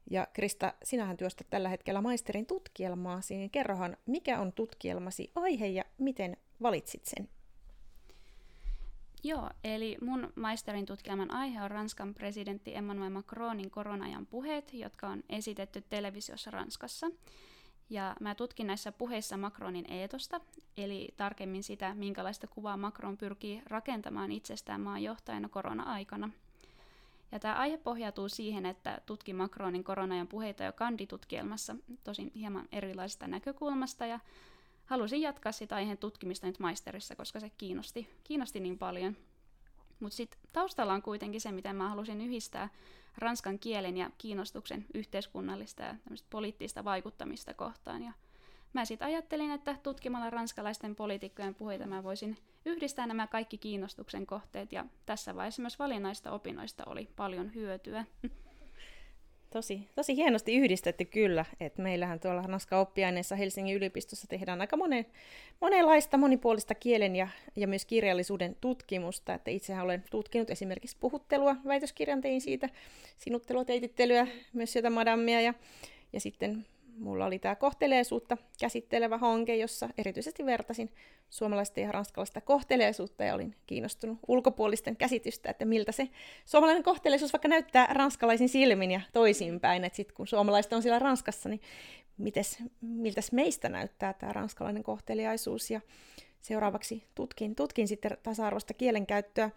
Ja 0.10 0.28
Krista, 0.34 0.74
sinähän 0.84 1.18
työstät 1.18 1.48
tällä 1.50 1.70
hetkellä 1.70 2.02
maisterin 2.02 2.46
tutkielmaa, 2.46 3.20
niin 3.30 3.50
kerrohan, 3.50 3.98
mikä 4.06 4.40
on 4.40 4.54
tutkielmasi 4.54 5.32
aihe 5.36 5.68
ja 5.68 5.84
miten 5.98 6.38
valitsit 6.62 7.06
sen? 7.06 7.30
Joo, 9.24 9.50
eli 9.64 9.98
mun 10.02 10.34
maisterin 10.36 10.86
tutkielman 10.86 11.32
aihe 11.32 11.64
on 11.64 11.72
Ranskan 11.72 12.14
presidentti 12.14 12.76
Emmanuel 12.76 13.10
Macronin 13.10 13.72
koronajan 13.72 14.26
puheet, 14.26 14.74
jotka 14.74 15.08
on 15.08 15.24
esitetty 15.30 15.84
televisiossa 15.90 16.52
Ranskassa. 16.52 17.08
Ja 17.90 18.16
mä 18.20 18.36
tutkin 18.36 18.68
näissä 18.68 18.92
puheissa 18.92 19.38
Macronin 19.38 19.92
eetosta, 19.92 20.42
eli 20.78 21.14
tarkemmin 21.18 21.64
sitä, 21.64 21.94
minkälaista 21.94 22.48
kuvaa 22.48 22.78
Macron 22.78 23.18
pyrkii 23.18 23.62
rakentamaan 23.66 24.32
itsestään 24.32 24.82
maan 24.82 25.04
johtajana 25.04 25.50
korona-aikana. 25.50 26.30
Ja 27.32 27.40
tämä 27.40 27.56
aihe 27.56 27.78
pohjautuu 27.78 28.30
siihen, 28.30 28.66
että 28.66 29.02
tutkin 29.06 29.36
Macronin 29.36 29.84
koronajan 29.84 30.28
puheita 30.28 30.64
jo 30.64 30.74
kanditutkielmassa, 30.74 31.76
tosin 32.04 32.32
hieman 32.36 32.68
erilaisesta 32.72 33.28
näkökulmasta, 33.28 34.06
ja 34.06 34.20
halusin 34.86 35.22
jatkaa 35.22 35.52
sitä 35.52 35.76
aiheen 35.76 35.98
tutkimista 35.98 36.48
nyt 36.48 36.60
maisterissa, 36.60 37.16
koska 37.16 37.40
se 37.40 37.50
kiinnosti, 37.50 38.10
kiinnosti 38.24 38.60
niin 38.60 38.78
paljon. 38.78 39.18
Mutta 40.00 40.16
sitten 40.16 40.40
taustalla 40.54 40.94
on 40.94 41.02
kuitenkin 41.02 41.42
se, 41.42 41.52
miten 41.52 41.76
mä 41.76 41.90
halusin 41.90 42.22
yhdistää 42.22 42.70
ranskan 43.18 43.60
kielen 43.60 43.98
ja 43.98 44.10
kiinnostuksen 44.18 44.86
yhteiskunnallista 44.94 45.84
ja 45.84 45.96
poliittista 46.30 46.84
vaikuttamista 46.84 47.54
kohtaan. 47.54 48.04
Ja 48.04 48.12
mä 48.74 48.86
sitten 48.86 49.08
ajattelin, 49.08 49.52
että 49.52 49.76
tutkimalla 49.84 50.30
ranskalaisten 50.30 50.96
poliitikkojen 50.96 51.56
puheita 51.56 51.88
mä 51.88 52.04
voisin 52.04 52.38
yhdistää 52.66 53.08
nämä 53.08 53.28
kaikki 53.28 53.58
kiinnostuksen 53.58 54.26
kohteet, 54.26 54.72
ja 54.72 54.86
tässä 55.06 55.36
vaiheessa 55.36 55.62
myös 55.62 55.80
valinnaista 55.80 56.32
opinnoista 56.32 56.84
oli 56.86 57.10
paljon 57.16 57.54
hyötyä. 57.54 58.06
Tosi, 59.54 59.90
tosi 59.96 60.16
hienosti 60.16 60.56
yhdistetty 60.56 61.06
kyllä, 61.06 61.46
että 61.60 61.82
meillähän 61.82 62.20
tuolla 62.20 62.42
Naska 62.42 62.80
oppiaineessa 62.80 63.36
Helsingin 63.36 63.76
yliopistossa 63.76 64.28
tehdään 64.28 64.62
aika 64.62 64.78
monen, 64.78 65.06
monenlaista 65.62 66.18
monipuolista 66.18 66.76
kielen 66.76 67.16
ja, 67.16 67.28
ja 67.56 67.68
myös 67.68 67.86
kirjallisuuden 67.86 68.56
tutkimusta. 68.62 69.34
Että 69.34 69.52
itsehän 69.52 69.86
olen 69.86 70.04
tutkinut 70.12 70.50
esimerkiksi 70.50 70.98
puhuttelua, 71.00 71.56
väitöskirjan 71.68 72.22
tein 72.22 72.42
siitä, 72.42 72.70
sinuttelua, 73.18 73.66
teitittelyä, 73.66 74.28
myös 74.54 74.74
sieltä 74.74 74.90
madammia 74.90 75.42
ja, 75.42 75.54
ja 76.14 76.20
sitten 76.20 76.66
mulla 76.98 77.26
oli 77.26 77.40
tämä 77.40 77.56
kohteleisuutta 77.56 78.38
käsittelevä 78.60 79.18
hanke, 79.18 79.56
jossa 79.56 79.90
erityisesti 79.98 80.46
vertasin 80.46 80.90
suomalaista 81.30 81.80
ja 81.80 81.92
ranskalaista 81.92 82.42
kohteleisuutta 82.42 83.24
ja 83.24 83.36
olin 83.36 83.56
kiinnostunut 83.68 84.20
ulkopuolisten 84.28 84.98
käsitystä, 84.98 85.50
että 85.50 85.66
miltä 85.66 85.92
se 85.92 86.10
suomalainen 86.46 86.84
kohteleisuus 86.84 87.34
vaikka 87.34 87.48
näyttää 87.48 87.88
ranskalaisin 87.92 88.50
silmin 88.50 88.92
ja 88.92 89.02
toisinpäin, 89.14 89.84
että 89.84 89.98
sitten 89.98 90.16
kun 90.16 90.28
suomalaiset 90.28 90.74
on 90.74 90.82
siellä 90.82 91.00
Ranskassa, 91.00 91.50
niin 91.50 91.62
mites, 92.18 92.64
miltäs 92.82 93.32
meistä 93.32 93.70
näyttää 93.70 94.14
tämä 94.14 94.34
ranskalainen 94.34 94.84
kohteliaisuus? 94.84 95.72
Ja 95.72 95.82
seuraavaksi 96.44 97.04
tutkin, 97.16 97.56
tutkin 97.56 97.88
sitten 97.88 98.18
tasa-arvoista 98.24 98.74
kielenkäyttöä, 98.74 99.52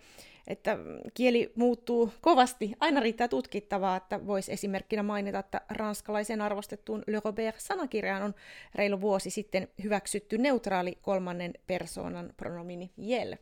että 0.47 0.79
kieli 1.15 1.53
muuttuu 1.55 2.13
kovasti. 2.21 2.73
Aina 2.81 3.01
riittää 3.01 3.29
tutkittavaa, 3.29 3.97
että 3.97 4.27
voisi 4.27 4.53
esimerkkinä 4.53 5.03
mainita, 5.03 5.39
että 5.39 5.61
ranskalaisen 5.69 6.41
arvostettuun 6.41 7.03
Le 7.07 7.21
Robert-sanakirjaan 7.25 8.23
on 8.23 8.35
reilu 8.75 9.01
vuosi 9.01 9.31
sitten 9.31 9.69
hyväksytty 9.83 10.39
neutraali 10.39 10.99
kolmannen 11.03 11.55
persoonan 11.67 12.33
pronomini 12.37 12.91
jel. 12.97 13.37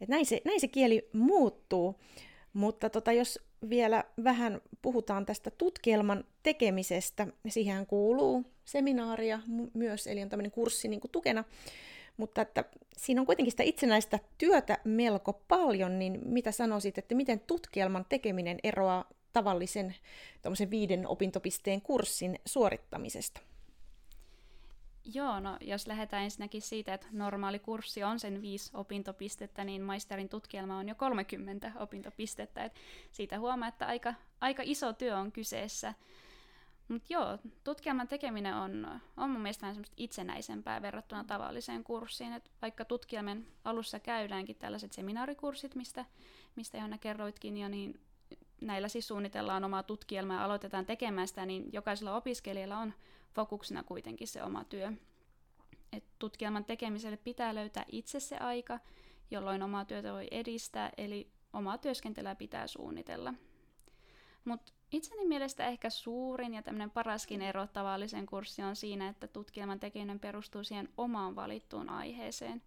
Et 0.00 0.08
näin, 0.08 0.26
se, 0.26 0.40
näin 0.44 0.60
se 0.60 0.68
kieli 0.68 1.08
muuttuu, 1.12 2.00
mutta 2.52 2.90
tota, 2.90 3.12
jos 3.12 3.38
vielä 3.68 4.04
vähän 4.24 4.60
puhutaan 4.82 5.26
tästä 5.26 5.50
tutkielman 5.50 6.24
tekemisestä, 6.42 7.26
siihen 7.48 7.86
kuuluu 7.86 8.44
seminaaria 8.64 9.40
myös, 9.74 10.06
eli 10.06 10.22
on 10.22 10.28
tämmöinen 10.28 10.50
kurssi 10.50 10.88
niin 10.88 11.00
tukena, 11.12 11.44
mutta 12.20 12.42
että 12.42 12.64
siinä 12.96 13.20
on 13.20 13.26
kuitenkin 13.26 13.50
sitä 13.50 13.62
itsenäistä 13.62 14.18
työtä 14.38 14.78
melko 14.84 15.32
paljon, 15.32 15.98
niin 15.98 16.20
mitä 16.24 16.52
sanoisit, 16.52 16.98
että 16.98 17.14
miten 17.14 17.40
tutkielman 17.40 18.06
tekeminen 18.08 18.58
eroaa 18.62 19.04
tavallisen 19.32 19.94
viiden 20.70 21.08
opintopisteen 21.08 21.80
kurssin 21.80 22.38
suorittamisesta? 22.44 23.40
Joo, 25.14 25.40
no 25.40 25.56
jos 25.60 25.86
lähdetään 25.86 26.24
ensinnäkin 26.24 26.62
siitä, 26.62 26.94
että 26.94 27.06
normaali 27.12 27.58
kurssi 27.58 28.02
on 28.02 28.20
sen 28.20 28.42
viisi 28.42 28.70
opintopistettä, 28.74 29.64
niin 29.64 29.82
maisterin 29.82 30.28
tutkielma 30.28 30.78
on 30.78 30.88
jo 30.88 30.94
30 30.94 31.72
opintopistettä. 31.78 32.64
Et 32.64 32.72
siitä 33.12 33.38
huomaa, 33.38 33.68
että 33.68 33.86
aika, 33.86 34.14
aika 34.40 34.62
iso 34.66 34.92
työ 34.92 35.16
on 35.16 35.32
kyseessä. 35.32 35.94
Mutta 36.90 37.12
joo, 37.12 37.38
tutkielman 37.64 38.08
tekeminen 38.08 38.54
on, 38.54 39.00
on 39.16 39.30
mun 39.30 39.40
mielestä 39.40 39.62
vähän 39.62 39.74
semmoista 39.74 39.94
itsenäisempää 39.96 40.82
verrattuna 40.82 41.24
tavalliseen 41.24 41.84
kurssiin. 41.84 42.32
Et 42.32 42.50
vaikka 42.62 42.84
tutkielman 42.84 43.46
alussa 43.64 44.00
käydäänkin 44.00 44.56
tällaiset 44.56 44.92
seminaarikurssit, 44.92 45.74
mistä, 45.74 46.04
mistä 46.56 46.76
Johanna 46.76 46.98
kerroitkin 46.98 47.56
jo, 47.56 47.68
niin 47.68 48.00
näillä 48.60 48.88
siis 48.88 49.08
suunnitellaan 49.08 49.64
omaa 49.64 49.82
tutkielmaa 49.82 50.36
ja 50.36 50.44
aloitetaan 50.44 50.86
tekemään 50.86 51.28
sitä, 51.28 51.46
niin 51.46 51.72
jokaisella 51.72 52.16
opiskelijalla 52.16 52.78
on 52.78 52.92
fokuksena 53.34 53.82
kuitenkin 53.82 54.28
se 54.28 54.42
oma 54.42 54.64
työ. 54.64 54.92
Et 55.92 56.04
tutkielman 56.18 56.64
tekemiselle 56.64 57.16
pitää 57.16 57.54
löytää 57.54 57.84
itse 57.92 58.20
se 58.20 58.36
aika, 58.36 58.80
jolloin 59.30 59.62
omaa 59.62 59.84
työtä 59.84 60.12
voi 60.12 60.28
edistää, 60.30 60.90
eli 60.96 61.30
omaa 61.52 61.78
työskentelyä 61.78 62.34
pitää 62.34 62.66
suunnitella. 62.66 63.34
Mutta 64.44 64.72
Itseni 64.92 65.24
mielestä 65.26 65.66
ehkä 65.66 65.90
suurin 65.90 66.54
ja 66.54 66.62
tämmöinen 66.62 66.90
paraskin 66.90 67.42
ero 67.42 67.66
tavallisen 67.66 68.26
kurssi 68.26 68.62
on 68.62 68.76
siinä, 68.76 69.08
että 69.08 69.28
tutkielman 69.28 69.80
tekeminen 69.80 70.20
perustuu 70.20 70.64
siihen 70.64 70.88
omaan 70.96 71.36
valittuun 71.36 71.88
aiheeseen. 71.88 72.62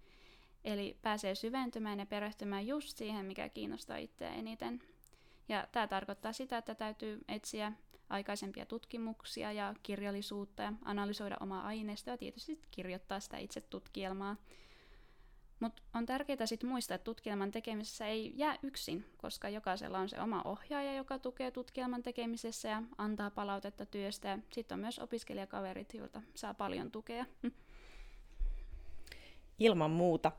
Eli 0.64 0.98
pääsee 1.02 1.36
syventymään 1.36 2.00
ja 2.00 2.06
perehtymään 2.06 2.68
just 2.68 2.98
siihen, 2.98 3.26
mikä 3.26 3.50
kiinnostaa 3.50 3.98
itseä 3.98 4.34
eniten. 4.34 4.82
Ja 5.50 5.68
tämä 5.72 5.88
tarkoittaa 5.88 6.34
sitä, 6.34 6.58
että 6.58 6.76
täytyy 6.76 7.22
etsiä 7.28 7.72
aikaisempia 8.10 8.66
tutkimuksia 8.66 9.52
ja 9.52 9.74
kirjallisuutta 9.84 10.64
ja 10.64 10.74
analysoida 10.86 11.38
omaa 11.40 11.66
aineistoa 11.66 12.14
ja 12.14 12.18
tietysti 12.18 12.62
kirjoittaa 12.72 13.20
sitä 13.20 13.38
itse 13.38 13.62
tutkielmaa. 13.62 14.36
Mutta 15.60 15.82
on 15.94 16.06
tärkeää 16.06 16.46
sitten 16.46 16.70
muistaa, 16.70 16.96
että 16.96 17.04
tutkielman 17.06 17.52
tekemisessä 17.52 18.08
ei 18.08 18.34
jää 18.36 18.58
yksin, 18.64 19.06
koska 19.18 19.50
jokaisella 19.50 20.00
on 20.00 20.10
se 20.10 20.22
oma 20.22 20.42
ohjaaja, 20.46 20.94
joka 20.96 21.20
tukee 21.20 21.52
tutkielman 21.52 22.04
tekemisessä 22.04 22.70
ja 22.70 22.84
antaa 22.98 23.32
palautetta 23.32 23.86
työstä. 23.86 24.28
Ja 24.28 24.38
sitten 24.52 24.76
on 24.76 24.80
myös 24.80 25.00
opiskelijakaverit, 25.00 25.94
joilta 25.94 26.22
saa 26.36 26.54
paljon 26.54 26.92
tukea. 26.92 27.26
Ilman 29.60 29.92
muuta. 29.92 30.32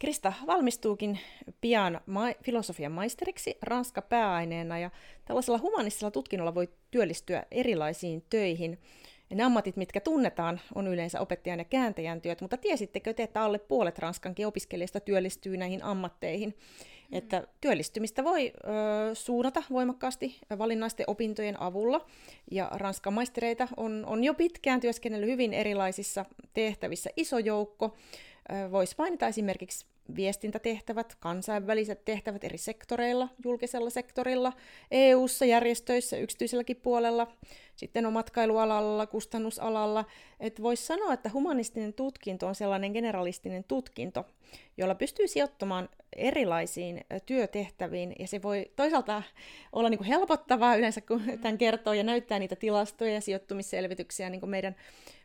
Krista 0.00 0.32
valmistuukin 0.46 1.18
pian 1.60 2.00
ma- 2.06 2.34
filosofian 2.44 2.92
maisteriksi 2.92 3.58
Ranska 3.62 4.02
pääaineena 4.02 4.78
ja 4.78 4.90
tällaisella 5.24 5.58
humanistisella 5.58 6.10
tutkinnolla 6.10 6.54
voi 6.54 6.68
työllistyä 6.90 7.46
erilaisiin 7.50 8.24
töihin. 8.30 8.78
Ja 9.32 9.36
ne 9.36 9.44
ammatit, 9.44 9.76
mitkä 9.76 10.00
tunnetaan, 10.00 10.60
on 10.74 10.86
yleensä 10.86 11.20
opettajan 11.20 11.58
ja 11.58 11.64
kääntäjän 11.64 12.20
työt, 12.20 12.40
mutta 12.40 12.56
tiesittekö 12.56 13.14
te, 13.14 13.22
että 13.22 13.42
alle 13.42 13.58
puolet 13.58 13.98
Ranskankin 13.98 14.46
opiskelijoista 14.46 15.00
työllistyy 15.00 15.56
näihin 15.56 15.82
ammatteihin? 15.84 16.56
Että 17.12 17.46
työllistymistä 17.60 18.24
voi 18.24 18.52
ö, 18.54 19.14
suunnata 19.14 19.62
voimakkaasti 19.70 20.38
valinnaisten 20.58 21.04
opintojen 21.06 21.60
avulla, 21.60 22.06
ja 22.50 22.70
Ranskan 22.74 23.12
maistereita 23.12 23.68
on, 23.76 24.04
on 24.06 24.24
jo 24.24 24.34
pitkään 24.34 24.80
työskennellyt 24.80 25.30
hyvin 25.30 25.54
erilaisissa 25.54 26.24
tehtävissä 26.54 27.10
iso 27.16 27.38
joukko. 27.38 27.96
Voisi 28.72 28.94
mainita 28.98 29.26
esimerkiksi 29.26 29.86
viestintätehtävät, 30.16 31.16
kansainväliset 31.20 32.04
tehtävät 32.04 32.44
eri 32.44 32.58
sektoreilla, 32.58 33.28
julkisella 33.44 33.90
sektorilla, 33.90 34.52
EU-ssa, 34.90 35.44
järjestöissä, 35.44 36.16
yksityiselläkin 36.16 36.76
puolella, 36.76 37.26
sitten 37.76 38.06
on 38.06 38.12
matkailualalla, 38.12 39.06
kustannusalalla. 39.06 40.04
Että 40.40 40.62
voisi 40.62 40.86
sanoa, 40.86 41.12
että 41.12 41.30
humanistinen 41.32 41.94
tutkinto 41.94 42.46
on 42.46 42.54
sellainen 42.54 42.92
generalistinen 42.92 43.64
tutkinto, 43.64 44.24
jolla 44.76 44.94
pystyy 44.94 45.28
sijoittamaan 45.28 45.88
erilaisiin 46.16 47.04
työtehtäviin, 47.26 48.14
ja 48.18 48.26
se 48.26 48.42
voi 48.42 48.70
toisaalta 48.76 49.22
olla 49.72 49.88
niin 49.88 49.98
kuin 49.98 50.08
helpottavaa 50.08 50.76
yleensä, 50.76 51.00
kun 51.00 51.22
tämän 51.40 51.58
kertoo 51.58 51.92
ja 51.92 52.02
näyttää 52.02 52.38
niitä 52.38 52.56
tilastoja 52.56 53.14
ja 53.14 53.20
sijoittumisselvityksiä 53.20 54.30
niin 54.30 54.40
kuin 54.40 54.50
meidän 54.50 54.76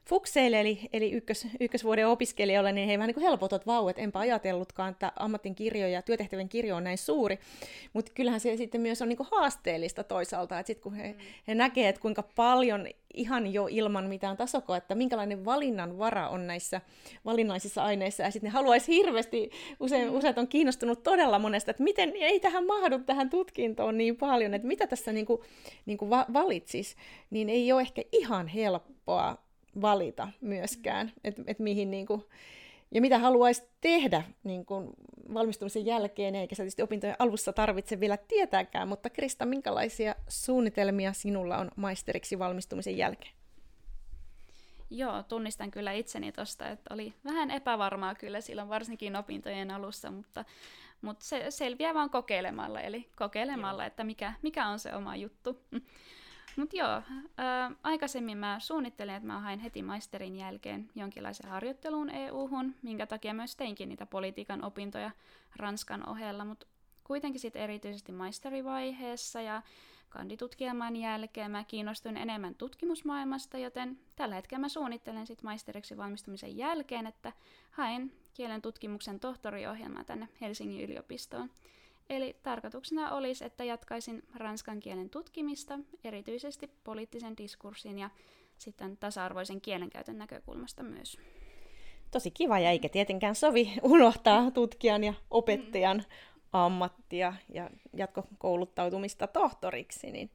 fukseille, 0.07 0.59
eli, 0.59 0.79
eli 0.93 1.11
ykkös, 1.11 1.47
ykkösvuoden 1.59 2.07
opiskelijoille, 2.07 2.71
niin 2.71 2.89
he 2.89 2.97
vähän 2.97 3.13
niin 3.15 3.21
helpotot 3.21 3.67
vau, 3.67 3.87
että 3.87 4.01
enpä 4.01 4.19
ajatellutkaan, 4.19 4.91
että 4.91 5.11
ammatin 5.15 5.55
kirjo 5.55 5.87
ja 5.87 6.01
työtehtävien 6.01 6.49
kirjo 6.49 6.75
on 6.75 6.83
näin 6.83 6.97
suuri, 6.97 7.39
mutta 7.93 8.11
kyllähän 8.15 8.39
se 8.39 8.57
sitten 8.57 8.81
myös 8.81 9.01
on 9.01 9.09
niin 9.09 9.17
haasteellista 9.31 10.03
toisaalta, 10.03 10.59
että 10.59 10.67
sitten 10.67 10.83
kun 10.83 10.93
he, 10.93 11.15
he 11.47 11.55
näkevät, 11.55 11.89
että 11.89 12.01
kuinka 12.01 12.23
paljon 12.35 12.87
ihan 13.17 13.53
jo 13.53 13.67
ilman 13.71 14.05
mitään 14.05 14.37
tasokoa, 14.37 14.77
että 14.77 14.95
minkälainen 14.95 15.45
valinnan 15.45 15.97
vara 15.97 16.29
on 16.29 16.47
näissä 16.47 16.81
valinnaisissa 17.25 17.83
aineissa, 17.83 18.23
ja 18.23 18.31
sitten 18.31 18.47
ne 18.47 18.51
haluaisi 18.51 18.95
hirveästi, 18.95 19.51
usein, 19.79 20.09
useat 20.09 20.37
on 20.37 20.47
kiinnostunut 20.47 21.03
todella 21.03 21.39
monesta, 21.39 21.71
että 21.71 21.83
miten 21.83 22.13
ei 22.15 22.39
tähän 22.39 22.65
mahdu 22.65 22.99
tähän 22.99 23.29
tutkintoon 23.29 23.97
niin 23.97 24.17
paljon, 24.17 24.53
että 24.53 24.67
mitä 24.67 24.87
tässä 24.87 25.11
niin 25.11 25.25
kuin, 25.25 25.41
niin 25.85 25.97
kuin 25.97 26.09
va- 26.09 26.25
valitsisi, 26.33 26.95
niin 27.29 27.49
ei 27.49 27.71
ole 27.71 27.81
ehkä 27.81 28.01
ihan 28.11 28.47
helppoa 28.47 29.37
valita 29.81 30.27
myöskään, 30.41 31.11
että 31.23 31.43
et 31.47 31.59
mihin 31.59 31.91
niin 31.91 32.05
kuin, 32.05 32.23
ja 32.91 33.01
mitä 33.01 33.19
haluaisi 33.19 33.69
tehdä 33.81 34.23
niin 34.43 34.65
kuin 34.65 34.89
valmistumisen 35.33 35.85
jälkeen, 35.85 36.35
eikä 36.35 36.55
se 36.55 36.63
tietysti 36.63 36.81
opintojen 36.81 37.15
alussa 37.19 37.53
tarvitse 37.53 37.99
vielä 37.99 38.17
tietääkään, 38.17 38.87
mutta 38.87 39.09
Krista, 39.09 39.45
minkälaisia 39.45 40.15
suunnitelmia 40.27 41.13
sinulla 41.13 41.57
on 41.57 41.71
maisteriksi 41.75 42.39
valmistumisen 42.39 42.97
jälkeen? 42.97 43.33
Joo, 44.89 45.23
tunnistan 45.23 45.71
kyllä 45.71 45.91
itseni 45.91 46.31
tuosta, 46.31 46.69
että 46.69 46.93
oli 46.93 47.13
vähän 47.25 47.51
epävarmaa 47.51 48.15
kyllä 48.15 48.41
silloin 48.41 48.69
varsinkin 48.69 49.15
opintojen 49.15 49.71
alussa, 49.71 50.11
mutta, 50.11 50.45
mutta 51.01 51.25
se 51.25 51.51
selviää 51.51 51.93
vaan 51.93 52.09
kokeilemalla, 52.09 52.81
eli 52.81 53.09
kokeilemalla, 53.15 53.83
Joo. 53.83 53.87
että 53.87 54.03
mikä, 54.03 54.33
mikä 54.41 54.67
on 54.67 54.79
se 54.79 54.95
oma 54.95 55.15
juttu. 55.15 55.61
Mutta 56.57 56.77
joo, 56.77 57.01
ää, 57.37 57.71
aikaisemmin 57.83 58.37
mä 58.37 58.59
suunnittelin, 58.59 59.15
että 59.15 59.27
mä 59.27 59.39
hain 59.39 59.59
heti 59.59 59.83
maisterin 59.83 60.35
jälkeen 60.35 60.89
jonkinlaisen 60.95 61.49
harjoitteluun 61.49 62.09
EU-hun, 62.09 62.75
minkä 62.81 63.07
takia 63.07 63.33
myös 63.33 63.55
teinkin 63.55 63.89
niitä 63.89 64.05
politiikan 64.05 64.63
opintoja 64.63 65.11
Ranskan 65.55 66.09
ohella, 66.09 66.45
mutta 66.45 66.67
kuitenkin 67.03 67.41
sitten 67.41 67.61
erityisesti 67.61 68.11
maisterivaiheessa 68.11 69.41
ja 69.41 69.61
kanditutkielman 70.09 70.95
jälkeen 70.95 71.51
mä 71.51 71.63
kiinnostuin 71.63 72.17
enemmän 72.17 72.55
tutkimusmaailmasta, 72.55 73.57
joten 73.57 73.99
tällä 74.15 74.35
hetkellä 74.35 74.61
mä 74.61 74.69
suunnittelen 74.69 75.27
sitten 75.27 75.45
maisteriksi 75.45 75.97
valmistumisen 75.97 76.57
jälkeen, 76.57 77.07
että 77.07 77.33
haen 77.71 78.11
kielen 78.33 78.61
tutkimuksen 78.61 79.19
tohtoriohjelmaa 79.19 80.03
tänne 80.03 80.29
Helsingin 80.41 80.89
yliopistoon. 80.89 81.49
Eli 82.09 82.35
tarkoituksena 82.43 83.11
olisi, 83.11 83.45
että 83.45 83.63
jatkaisin 83.63 84.23
ranskan 84.35 84.79
kielen 84.79 85.09
tutkimista, 85.09 85.79
erityisesti 86.03 86.71
poliittisen 86.83 87.37
diskurssin 87.37 87.99
ja 87.99 88.09
sitten 88.57 88.97
tasa-arvoisen 88.97 89.61
kielenkäytön 89.61 90.17
näkökulmasta 90.17 90.83
myös. 90.83 91.17
Tosi 92.11 92.31
kiva 92.31 92.59
ja 92.59 92.69
eikä 92.69 92.89
tietenkään 92.89 93.35
sovi 93.35 93.73
unohtaa 93.83 94.51
tutkijan 94.51 95.03
ja 95.03 95.13
opettajan 95.31 96.03
ammattia 96.53 97.33
ja 97.53 97.69
jatkokouluttautumista 97.93 99.27
tohtoriksi, 99.27 100.11
niin 100.11 100.29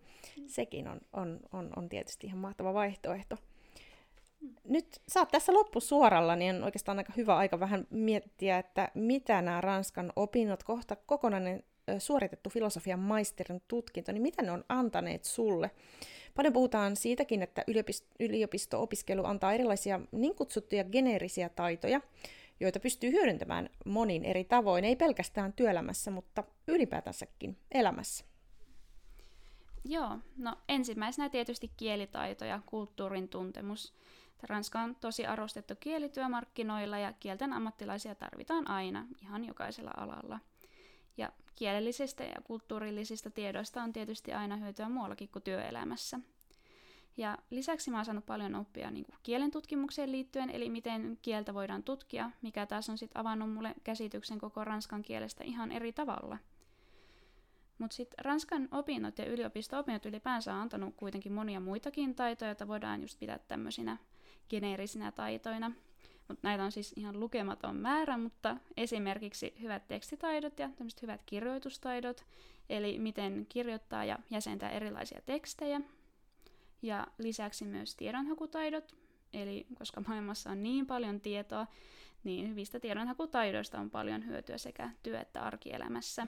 sekin 0.46 0.88
on, 0.88 1.00
on, 1.12 1.40
on, 1.52 1.70
on 1.76 1.88
tietysti 1.88 2.26
ihan 2.26 2.38
mahtava 2.38 2.74
vaihtoehto. 2.74 3.36
Nyt 4.64 5.00
saat 5.08 5.28
tässä 5.28 5.52
loppusuoralla, 5.52 6.36
niin 6.36 6.56
on 6.56 6.64
oikeastaan 6.64 6.98
aika 6.98 7.12
hyvä 7.16 7.36
aika 7.36 7.60
vähän 7.60 7.86
miettiä, 7.90 8.58
että 8.58 8.88
mitä 8.94 9.42
nämä 9.42 9.60
Ranskan 9.60 10.12
opinnot, 10.16 10.62
kohta 10.62 10.96
kokonainen 10.96 11.64
suoritettu 11.98 12.50
filosofian 12.50 12.98
maisterin 12.98 13.62
tutkinto, 13.68 14.12
niin 14.12 14.22
mitä 14.22 14.42
ne 14.42 14.50
on 14.50 14.64
antaneet 14.68 15.24
sulle? 15.24 15.70
Paljon 16.34 16.52
puhutaan 16.52 16.96
siitäkin, 16.96 17.42
että 17.42 17.64
yliopisto-opiskelu 18.20 19.24
antaa 19.24 19.52
erilaisia 19.52 20.00
niin 20.12 20.34
kutsuttuja 20.34 20.84
geneerisiä 20.84 21.48
taitoja, 21.48 22.00
joita 22.60 22.80
pystyy 22.80 23.10
hyödyntämään 23.10 23.70
monin 23.86 24.24
eri 24.24 24.44
tavoin, 24.44 24.84
ei 24.84 24.96
pelkästään 24.96 25.52
työelämässä, 25.52 26.10
mutta 26.10 26.44
ylipäätänsäkin 26.68 27.56
elämässä. 27.70 28.24
Joo, 29.84 30.18
no 30.36 30.56
ensimmäisenä 30.68 31.28
tietysti 31.28 31.70
kielitaito 31.76 32.44
ja 32.44 32.60
kulttuurin 32.66 33.28
tuntemus. 33.28 33.94
Ranska 34.42 34.80
on 34.80 34.96
tosi 35.00 35.26
arvostettu 35.26 35.74
kielityömarkkinoilla 35.80 36.98
ja 36.98 37.12
kielten 37.12 37.52
ammattilaisia 37.52 38.14
tarvitaan 38.14 38.70
aina, 38.70 39.06
ihan 39.22 39.44
jokaisella 39.44 39.90
alalla. 39.96 40.40
Ja 41.16 41.32
kielellisistä 41.54 42.24
ja 42.24 42.42
kulttuurillisista 42.44 43.30
tiedoista 43.30 43.82
on 43.82 43.92
tietysti 43.92 44.32
aina 44.32 44.56
hyötyä 44.56 44.88
muuallakin 44.88 45.28
kuin 45.28 45.42
työelämässä. 45.42 46.20
Ja 47.16 47.38
lisäksi 47.50 47.90
mä 47.90 47.96
oon 47.96 48.04
saanut 48.04 48.26
paljon 48.26 48.54
oppia 48.54 48.90
niin 48.90 49.04
kuin 49.04 49.14
kielen 49.22 49.50
tutkimukseen 49.50 50.12
liittyen, 50.12 50.50
eli 50.50 50.70
miten 50.70 51.18
kieltä 51.22 51.54
voidaan 51.54 51.82
tutkia, 51.82 52.30
mikä 52.42 52.66
taas 52.66 52.88
on 52.88 52.98
sitten 52.98 53.20
avannut 53.20 53.52
mulle 53.52 53.74
käsityksen 53.84 54.38
koko 54.38 54.64
ranskan 54.64 55.02
kielestä 55.02 55.44
ihan 55.44 55.72
eri 55.72 55.92
tavalla. 55.92 56.38
Mutta 57.78 57.96
sitten 57.96 58.24
ranskan 58.24 58.68
opinnot 58.70 59.18
ja 59.18 59.24
yliopisto-opinnot 59.26 60.06
ylipäänsä 60.06 60.54
on 60.54 60.60
antanut 60.60 60.94
kuitenkin 60.96 61.32
monia 61.32 61.60
muitakin 61.60 62.14
taitoja, 62.14 62.48
joita 62.48 62.68
voidaan 62.68 63.02
just 63.02 63.18
pitää 63.18 63.38
tämmöisinä 63.38 63.96
geneerisinä 64.50 65.12
taitoina. 65.12 65.72
Mutta 66.28 66.48
näitä 66.48 66.64
on 66.64 66.72
siis 66.72 66.92
ihan 66.96 67.20
lukematon 67.20 67.76
määrä, 67.76 68.18
mutta 68.18 68.56
esimerkiksi 68.76 69.54
hyvät 69.60 69.88
tekstitaidot 69.88 70.58
ja 70.58 70.70
tämmöiset 70.76 71.02
hyvät 71.02 71.22
kirjoitustaidot, 71.26 72.26
eli 72.68 72.98
miten 72.98 73.46
kirjoittaa 73.48 74.04
ja 74.04 74.18
jäsentää 74.30 74.70
erilaisia 74.70 75.20
tekstejä. 75.26 75.80
Ja 76.82 77.06
lisäksi 77.18 77.64
myös 77.64 77.96
tiedonhakutaidot, 77.96 78.96
eli 79.32 79.66
koska 79.78 80.02
maailmassa 80.08 80.50
on 80.50 80.62
niin 80.62 80.86
paljon 80.86 81.20
tietoa, 81.20 81.66
niin 82.24 82.48
hyvistä 82.48 82.80
tiedonhakutaidoista 82.80 83.80
on 83.80 83.90
paljon 83.90 84.26
hyötyä 84.26 84.58
sekä 84.58 84.90
työ- 85.02 85.20
että 85.20 85.42
arkielämässä. 85.42 86.26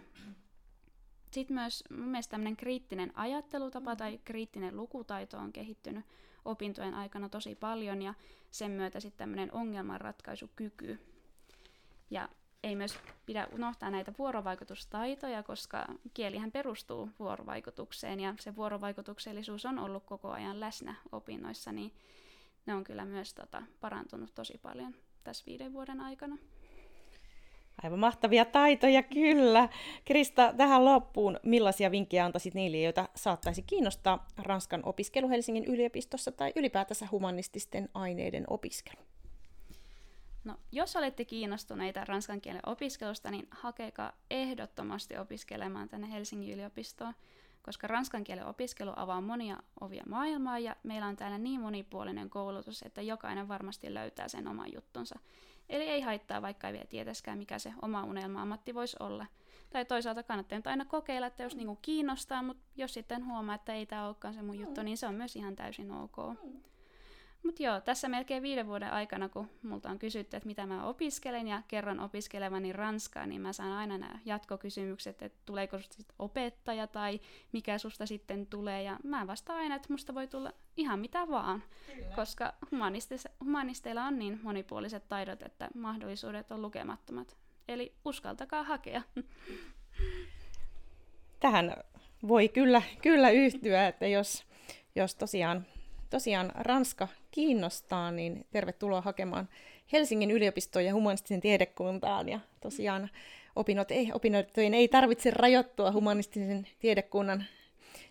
Sitten 1.31 1.55
myös 1.55 1.85
mun 1.91 2.09
mielestä 2.09 2.31
tämmöinen 2.31 2.57
kriittinen 2.57 3.19
ajattelutapa 3.19 3.97
tai 3.97 4.21
kriittinen 4.25 4.77
lukutaito 4.77 5.39
on 5.39 5.53
kehittynyt 5.53 6.05
opintojen 6.45 6.95
aikana 6.95 7.29
tosi 7.29 7.55
paljon 7.55 8.03
ja 8.03 8.15
sen 8.51 8.71
myötä 8.71 9.01
sitten 9.01 9.19
tämmöinen 9.19 9.53
ongelmanratkaisukyky. 9.53 10.99
Ja 12.11 12.29
ei 12.63 12.77
myös 12.77 12.99
pidä 13.27 13.49
unohtaa 13.53 13.91
näitä 13.91 14.13
vuorovaikutustaitoja, 14.19 15.43
koska 15.43 15.87
kielihän 16.15 16.53
perustuu 16.53 17.11
vuorovaikutukseen 17.19 18.21
ja 18.21 18.35
se 18.41 18.57
vuorovaikutuksellisuus 18.57 19.67
on 19.67 19.79
ollut 19.79 20.05
koko 20.05 20.31
ajan 20.31 20.61
läsnä 20.61 20.95
opinnoissa, 21.13 21.73
niin 21.73 21.93
ne 22.67 22.75
on 22.75 22.85
kyllä 22.85 23.05
myös 23.05 23.35
tota, 23.35 23.63
parantunut 23.81 24.35
tosi 24.35 24.59
paljon 24.63 24.95
tässä 25.25 25.45
viiden 25.47 25.73
vuoden 25.73 26.01
aikana. 26.01 26.39
Aivan 27.83 27.99
mahtavia 27.99 28.45
taitoja, 28.45 29.03
kyllä. 29.03 29.69
Krista, 30.05 30.53
tähän 30.57 30.85
loppuun, 30.85 31.41
millaisia 31.43 31.91
vinkkejä 31.91 32.25
antaisit 32.25 32.55
niille, 32.55 32.81
joita 32.81 33.09
saattaisi 33.15 33.63
kiinnostaa 33.63 34.27
Ranskan 34.39 34.81
opiskelu 34.85 35.29
Helsingin 35.29 35.65
yliopistossa 35.65 36.33
tai 36.33 36.53
ylipäätänsä 36.57 37.09
humanististen 37.11 37.89
aineiden 37.95 38.45
opiskelu? 38.49 39.03
No, 40.45 40.57
jos 40.73 40.97
olette 40.97 41.25
kiinnostuneita 41.25 42.05
ranskan 42.05 42.41
kielen 42.41 42.69
opiskelusta, 42.69 43.31
niin 43.31 43.49
hakekaa 43.51 44.13
ehdottomasti 44.31 45.17
opiskelemaan 45.17 45.89
tänne 45.89 46.13
Helsingin 46.13 46.55
yliopistoon, 46.55 47.15
koska 47.63 47.87
ranskan 47.87 48.25
kielen 48.25 48.47
opiskelu 48.47 48.93
avaa 48.97 49.21
monia 49.21 49.57
ovia 49.81 50.03
maailmaa 50.09 50.59
ja 50.59 50.77
meillä 50.83 51.07
on 51.07 51.17
täällä 51.17 51.39
niin 51.39 51.61
monipuolinen 51.61 52.31
koulutus, 52.31 52.83
että 52.83 53.03
jokainen 53.03 53.49
varmasti 53.49 53.95
löytää 53.95 54.29
sen 54.29 54.49
oman 54.49 54.73
juttunsa. 54.73 55.19
Eli 55.69 55.85
ei 55.85 56.01
haittaa, 56.01 56.43
vaikka 56.43 56.67
ei 56.67 56.73
vielä 56.73 56.87
tietäskään, 56.87 57.39
mikä 57.39 57.59
se 57.59 57.73
oma 57.83 58.05
unelma-ammatti 58.05 58.75
voisi 58.75 58.97
olla. 59.01 59.27
Tai 59.71 59.85
toisaalta 59.85 60.23
kannattaa 60.23 60.59
nyt 60.59 60.67
aina 60.67 60.85
kokeilla, 60.85 61.27
että 61.27 61.43
jos 61.43 61.57
niinku 61.57 61.79
kiinnostaa, 61.83 62.43
mutta 62.43 62.63
jos 62.77 62.95
sitten 62.95 63.27
huomaa, 63.27 63.55
että 63.55 63.75
ei 63.75 63.87
tämä 63.87 64.07
olekaan 64.07 64.35
se 64.35 64.43
mun 64.43 64.61
juttu, 64.61 64.83
niin 64.83 64.97
se 64.97 65.07
on 65.07 65.15
myös 65.15 65.37
ihan 65.37 65.57
täysin 65.57 65.91
ok. 65.91 66.17
Mutta 67.45 67.63
joo, 67.63 67.81
tässä 67.81 68.09
melkein 68.09 68.43
viiden 68.43 68.67
vuoden 68.67 68.93
aikana, 68.93 69.29
kun 69.29 69.51
multa 69.63 69.91
on 69.91 69.99
kysytty, 69.99 70.37
että 70.37 70.47
mitä 70.47 70.67
mä 70.67 70.87
opiskelen 70.87 71.49
ja 71.49 71.63
kerron 71.69 72.01
opiskelevani 72.01 72.73
ranskaa, 72.73 73.27
niin 73.27 73.41
mä 73.41 73.53
saan 73.53 73.73
aina 73.73 73.99
nämä 73.99 74.19
jatkokysymykset, 74.25 75.23
että 75.23 75.39
tuleeko 75.47 75.79
susta 75.79 75.97
sit 75.97 76.13
opettaja 76.19 76.87
tai 76.87 77.21
mikä 77.53 77.79
susta 77.79 78.07
sitten 78.07 78.47
tulee. 78.47 78.83
Ja 78.83 78.99
mä 79.05 79.27
vastaan 79.27 79.59
aina, 79.59 79.75
että 79.75 79.93
musta 79.93 80.15
voi 80.15 80.27
tulla 80.27 80.53
ihan 80.77 80.99
mitä 80.99 81.29
vaan, 81.29 81.63
Kyllä. 81.87 82.17
koska 82.17 82.55
humanisteilla 83.41 84.05
on 84.05 84.19
niin 84.19 84.41
monipuoliset 84.43 85.09
taidot, 85.09 85.43
että 85.43 85.69
mahdollisuudet 85.75 86.53
on 86.53 86.63
lukemattomat. 86.63 87.37
Eli 87.69 87.95
uskaltakaa 88.05 88.63
hakea. 88.63 89.03
Tähän 91.41 91.77
voi 92.29 92.49
kyllä, 92.49 92.83
kyllä 93.03 93.31
yhtyä, 93.31 93.87
että 93.87 94.07
jos, 94.07 94.45
jos 94.95 95.15
tosiaan 95.15 95.67
tosiaan 96.15 96.53
Ranska 96.55 97.09
kiinnostaa, 97.31 98.11
niin 98.11 98.47
tervetuloa 98.51 99.01
hakemaan 99.01 99.49
Helsingin 99.93 100.31
yliopistoon 100.31 100.85
ja 100.85 100.95
humanistisen 100.95 101.41
tiedekuntaan. 101.41 102.29
Ja 102.29 102.41
tosiaan 102.61 103.11
opinnot 103.57 103.91
ei, 103.91 104.11
opintojen 104.13 104.75
ei 104.75 104.89
tarvitse 104.89 105.31
rajoittua 105.31 105.93
humanistisen 105.93 106.67
tiedekunnan 106.79 107.45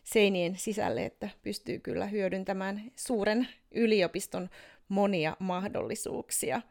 seinien 0.03 0.55
sisälle, 0.57 1.05
että 1.05 1.29
pystyy 1.41 1.79
kyllä 1.79 2.05
hyödyntämään 2.05 2.91
suuren 2.95 3.47
yliopiston 3.71 4.49
monia 4.89 5.37
mahdollisuuksia. 5.39 6.61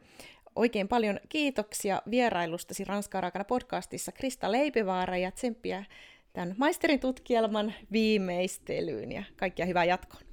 Oikein 0.55 0.87
paljon 0.87 1.19
kiitoksia 1.29 2.01
vierailustasi 2.09 2.83
Ranskaa 2.83 3.21
raakana 3.21 3.45
podcastissa 3.45 4.11
Krista 4.11 4.51
Leipivaara 4.51 5.17
ja 5.17 5.31
tsemppiä 5.31 5.85
tämän 6.33 6.55
maisterin 6.57 6.99
tutkielman 6.99 7.73
viimeistelyyn 7.91 9.11
ja 9.11 9.23
kaikkia 9.35 9.65
hyvää 9.65 9.85
jatkoa. 9.85 10.32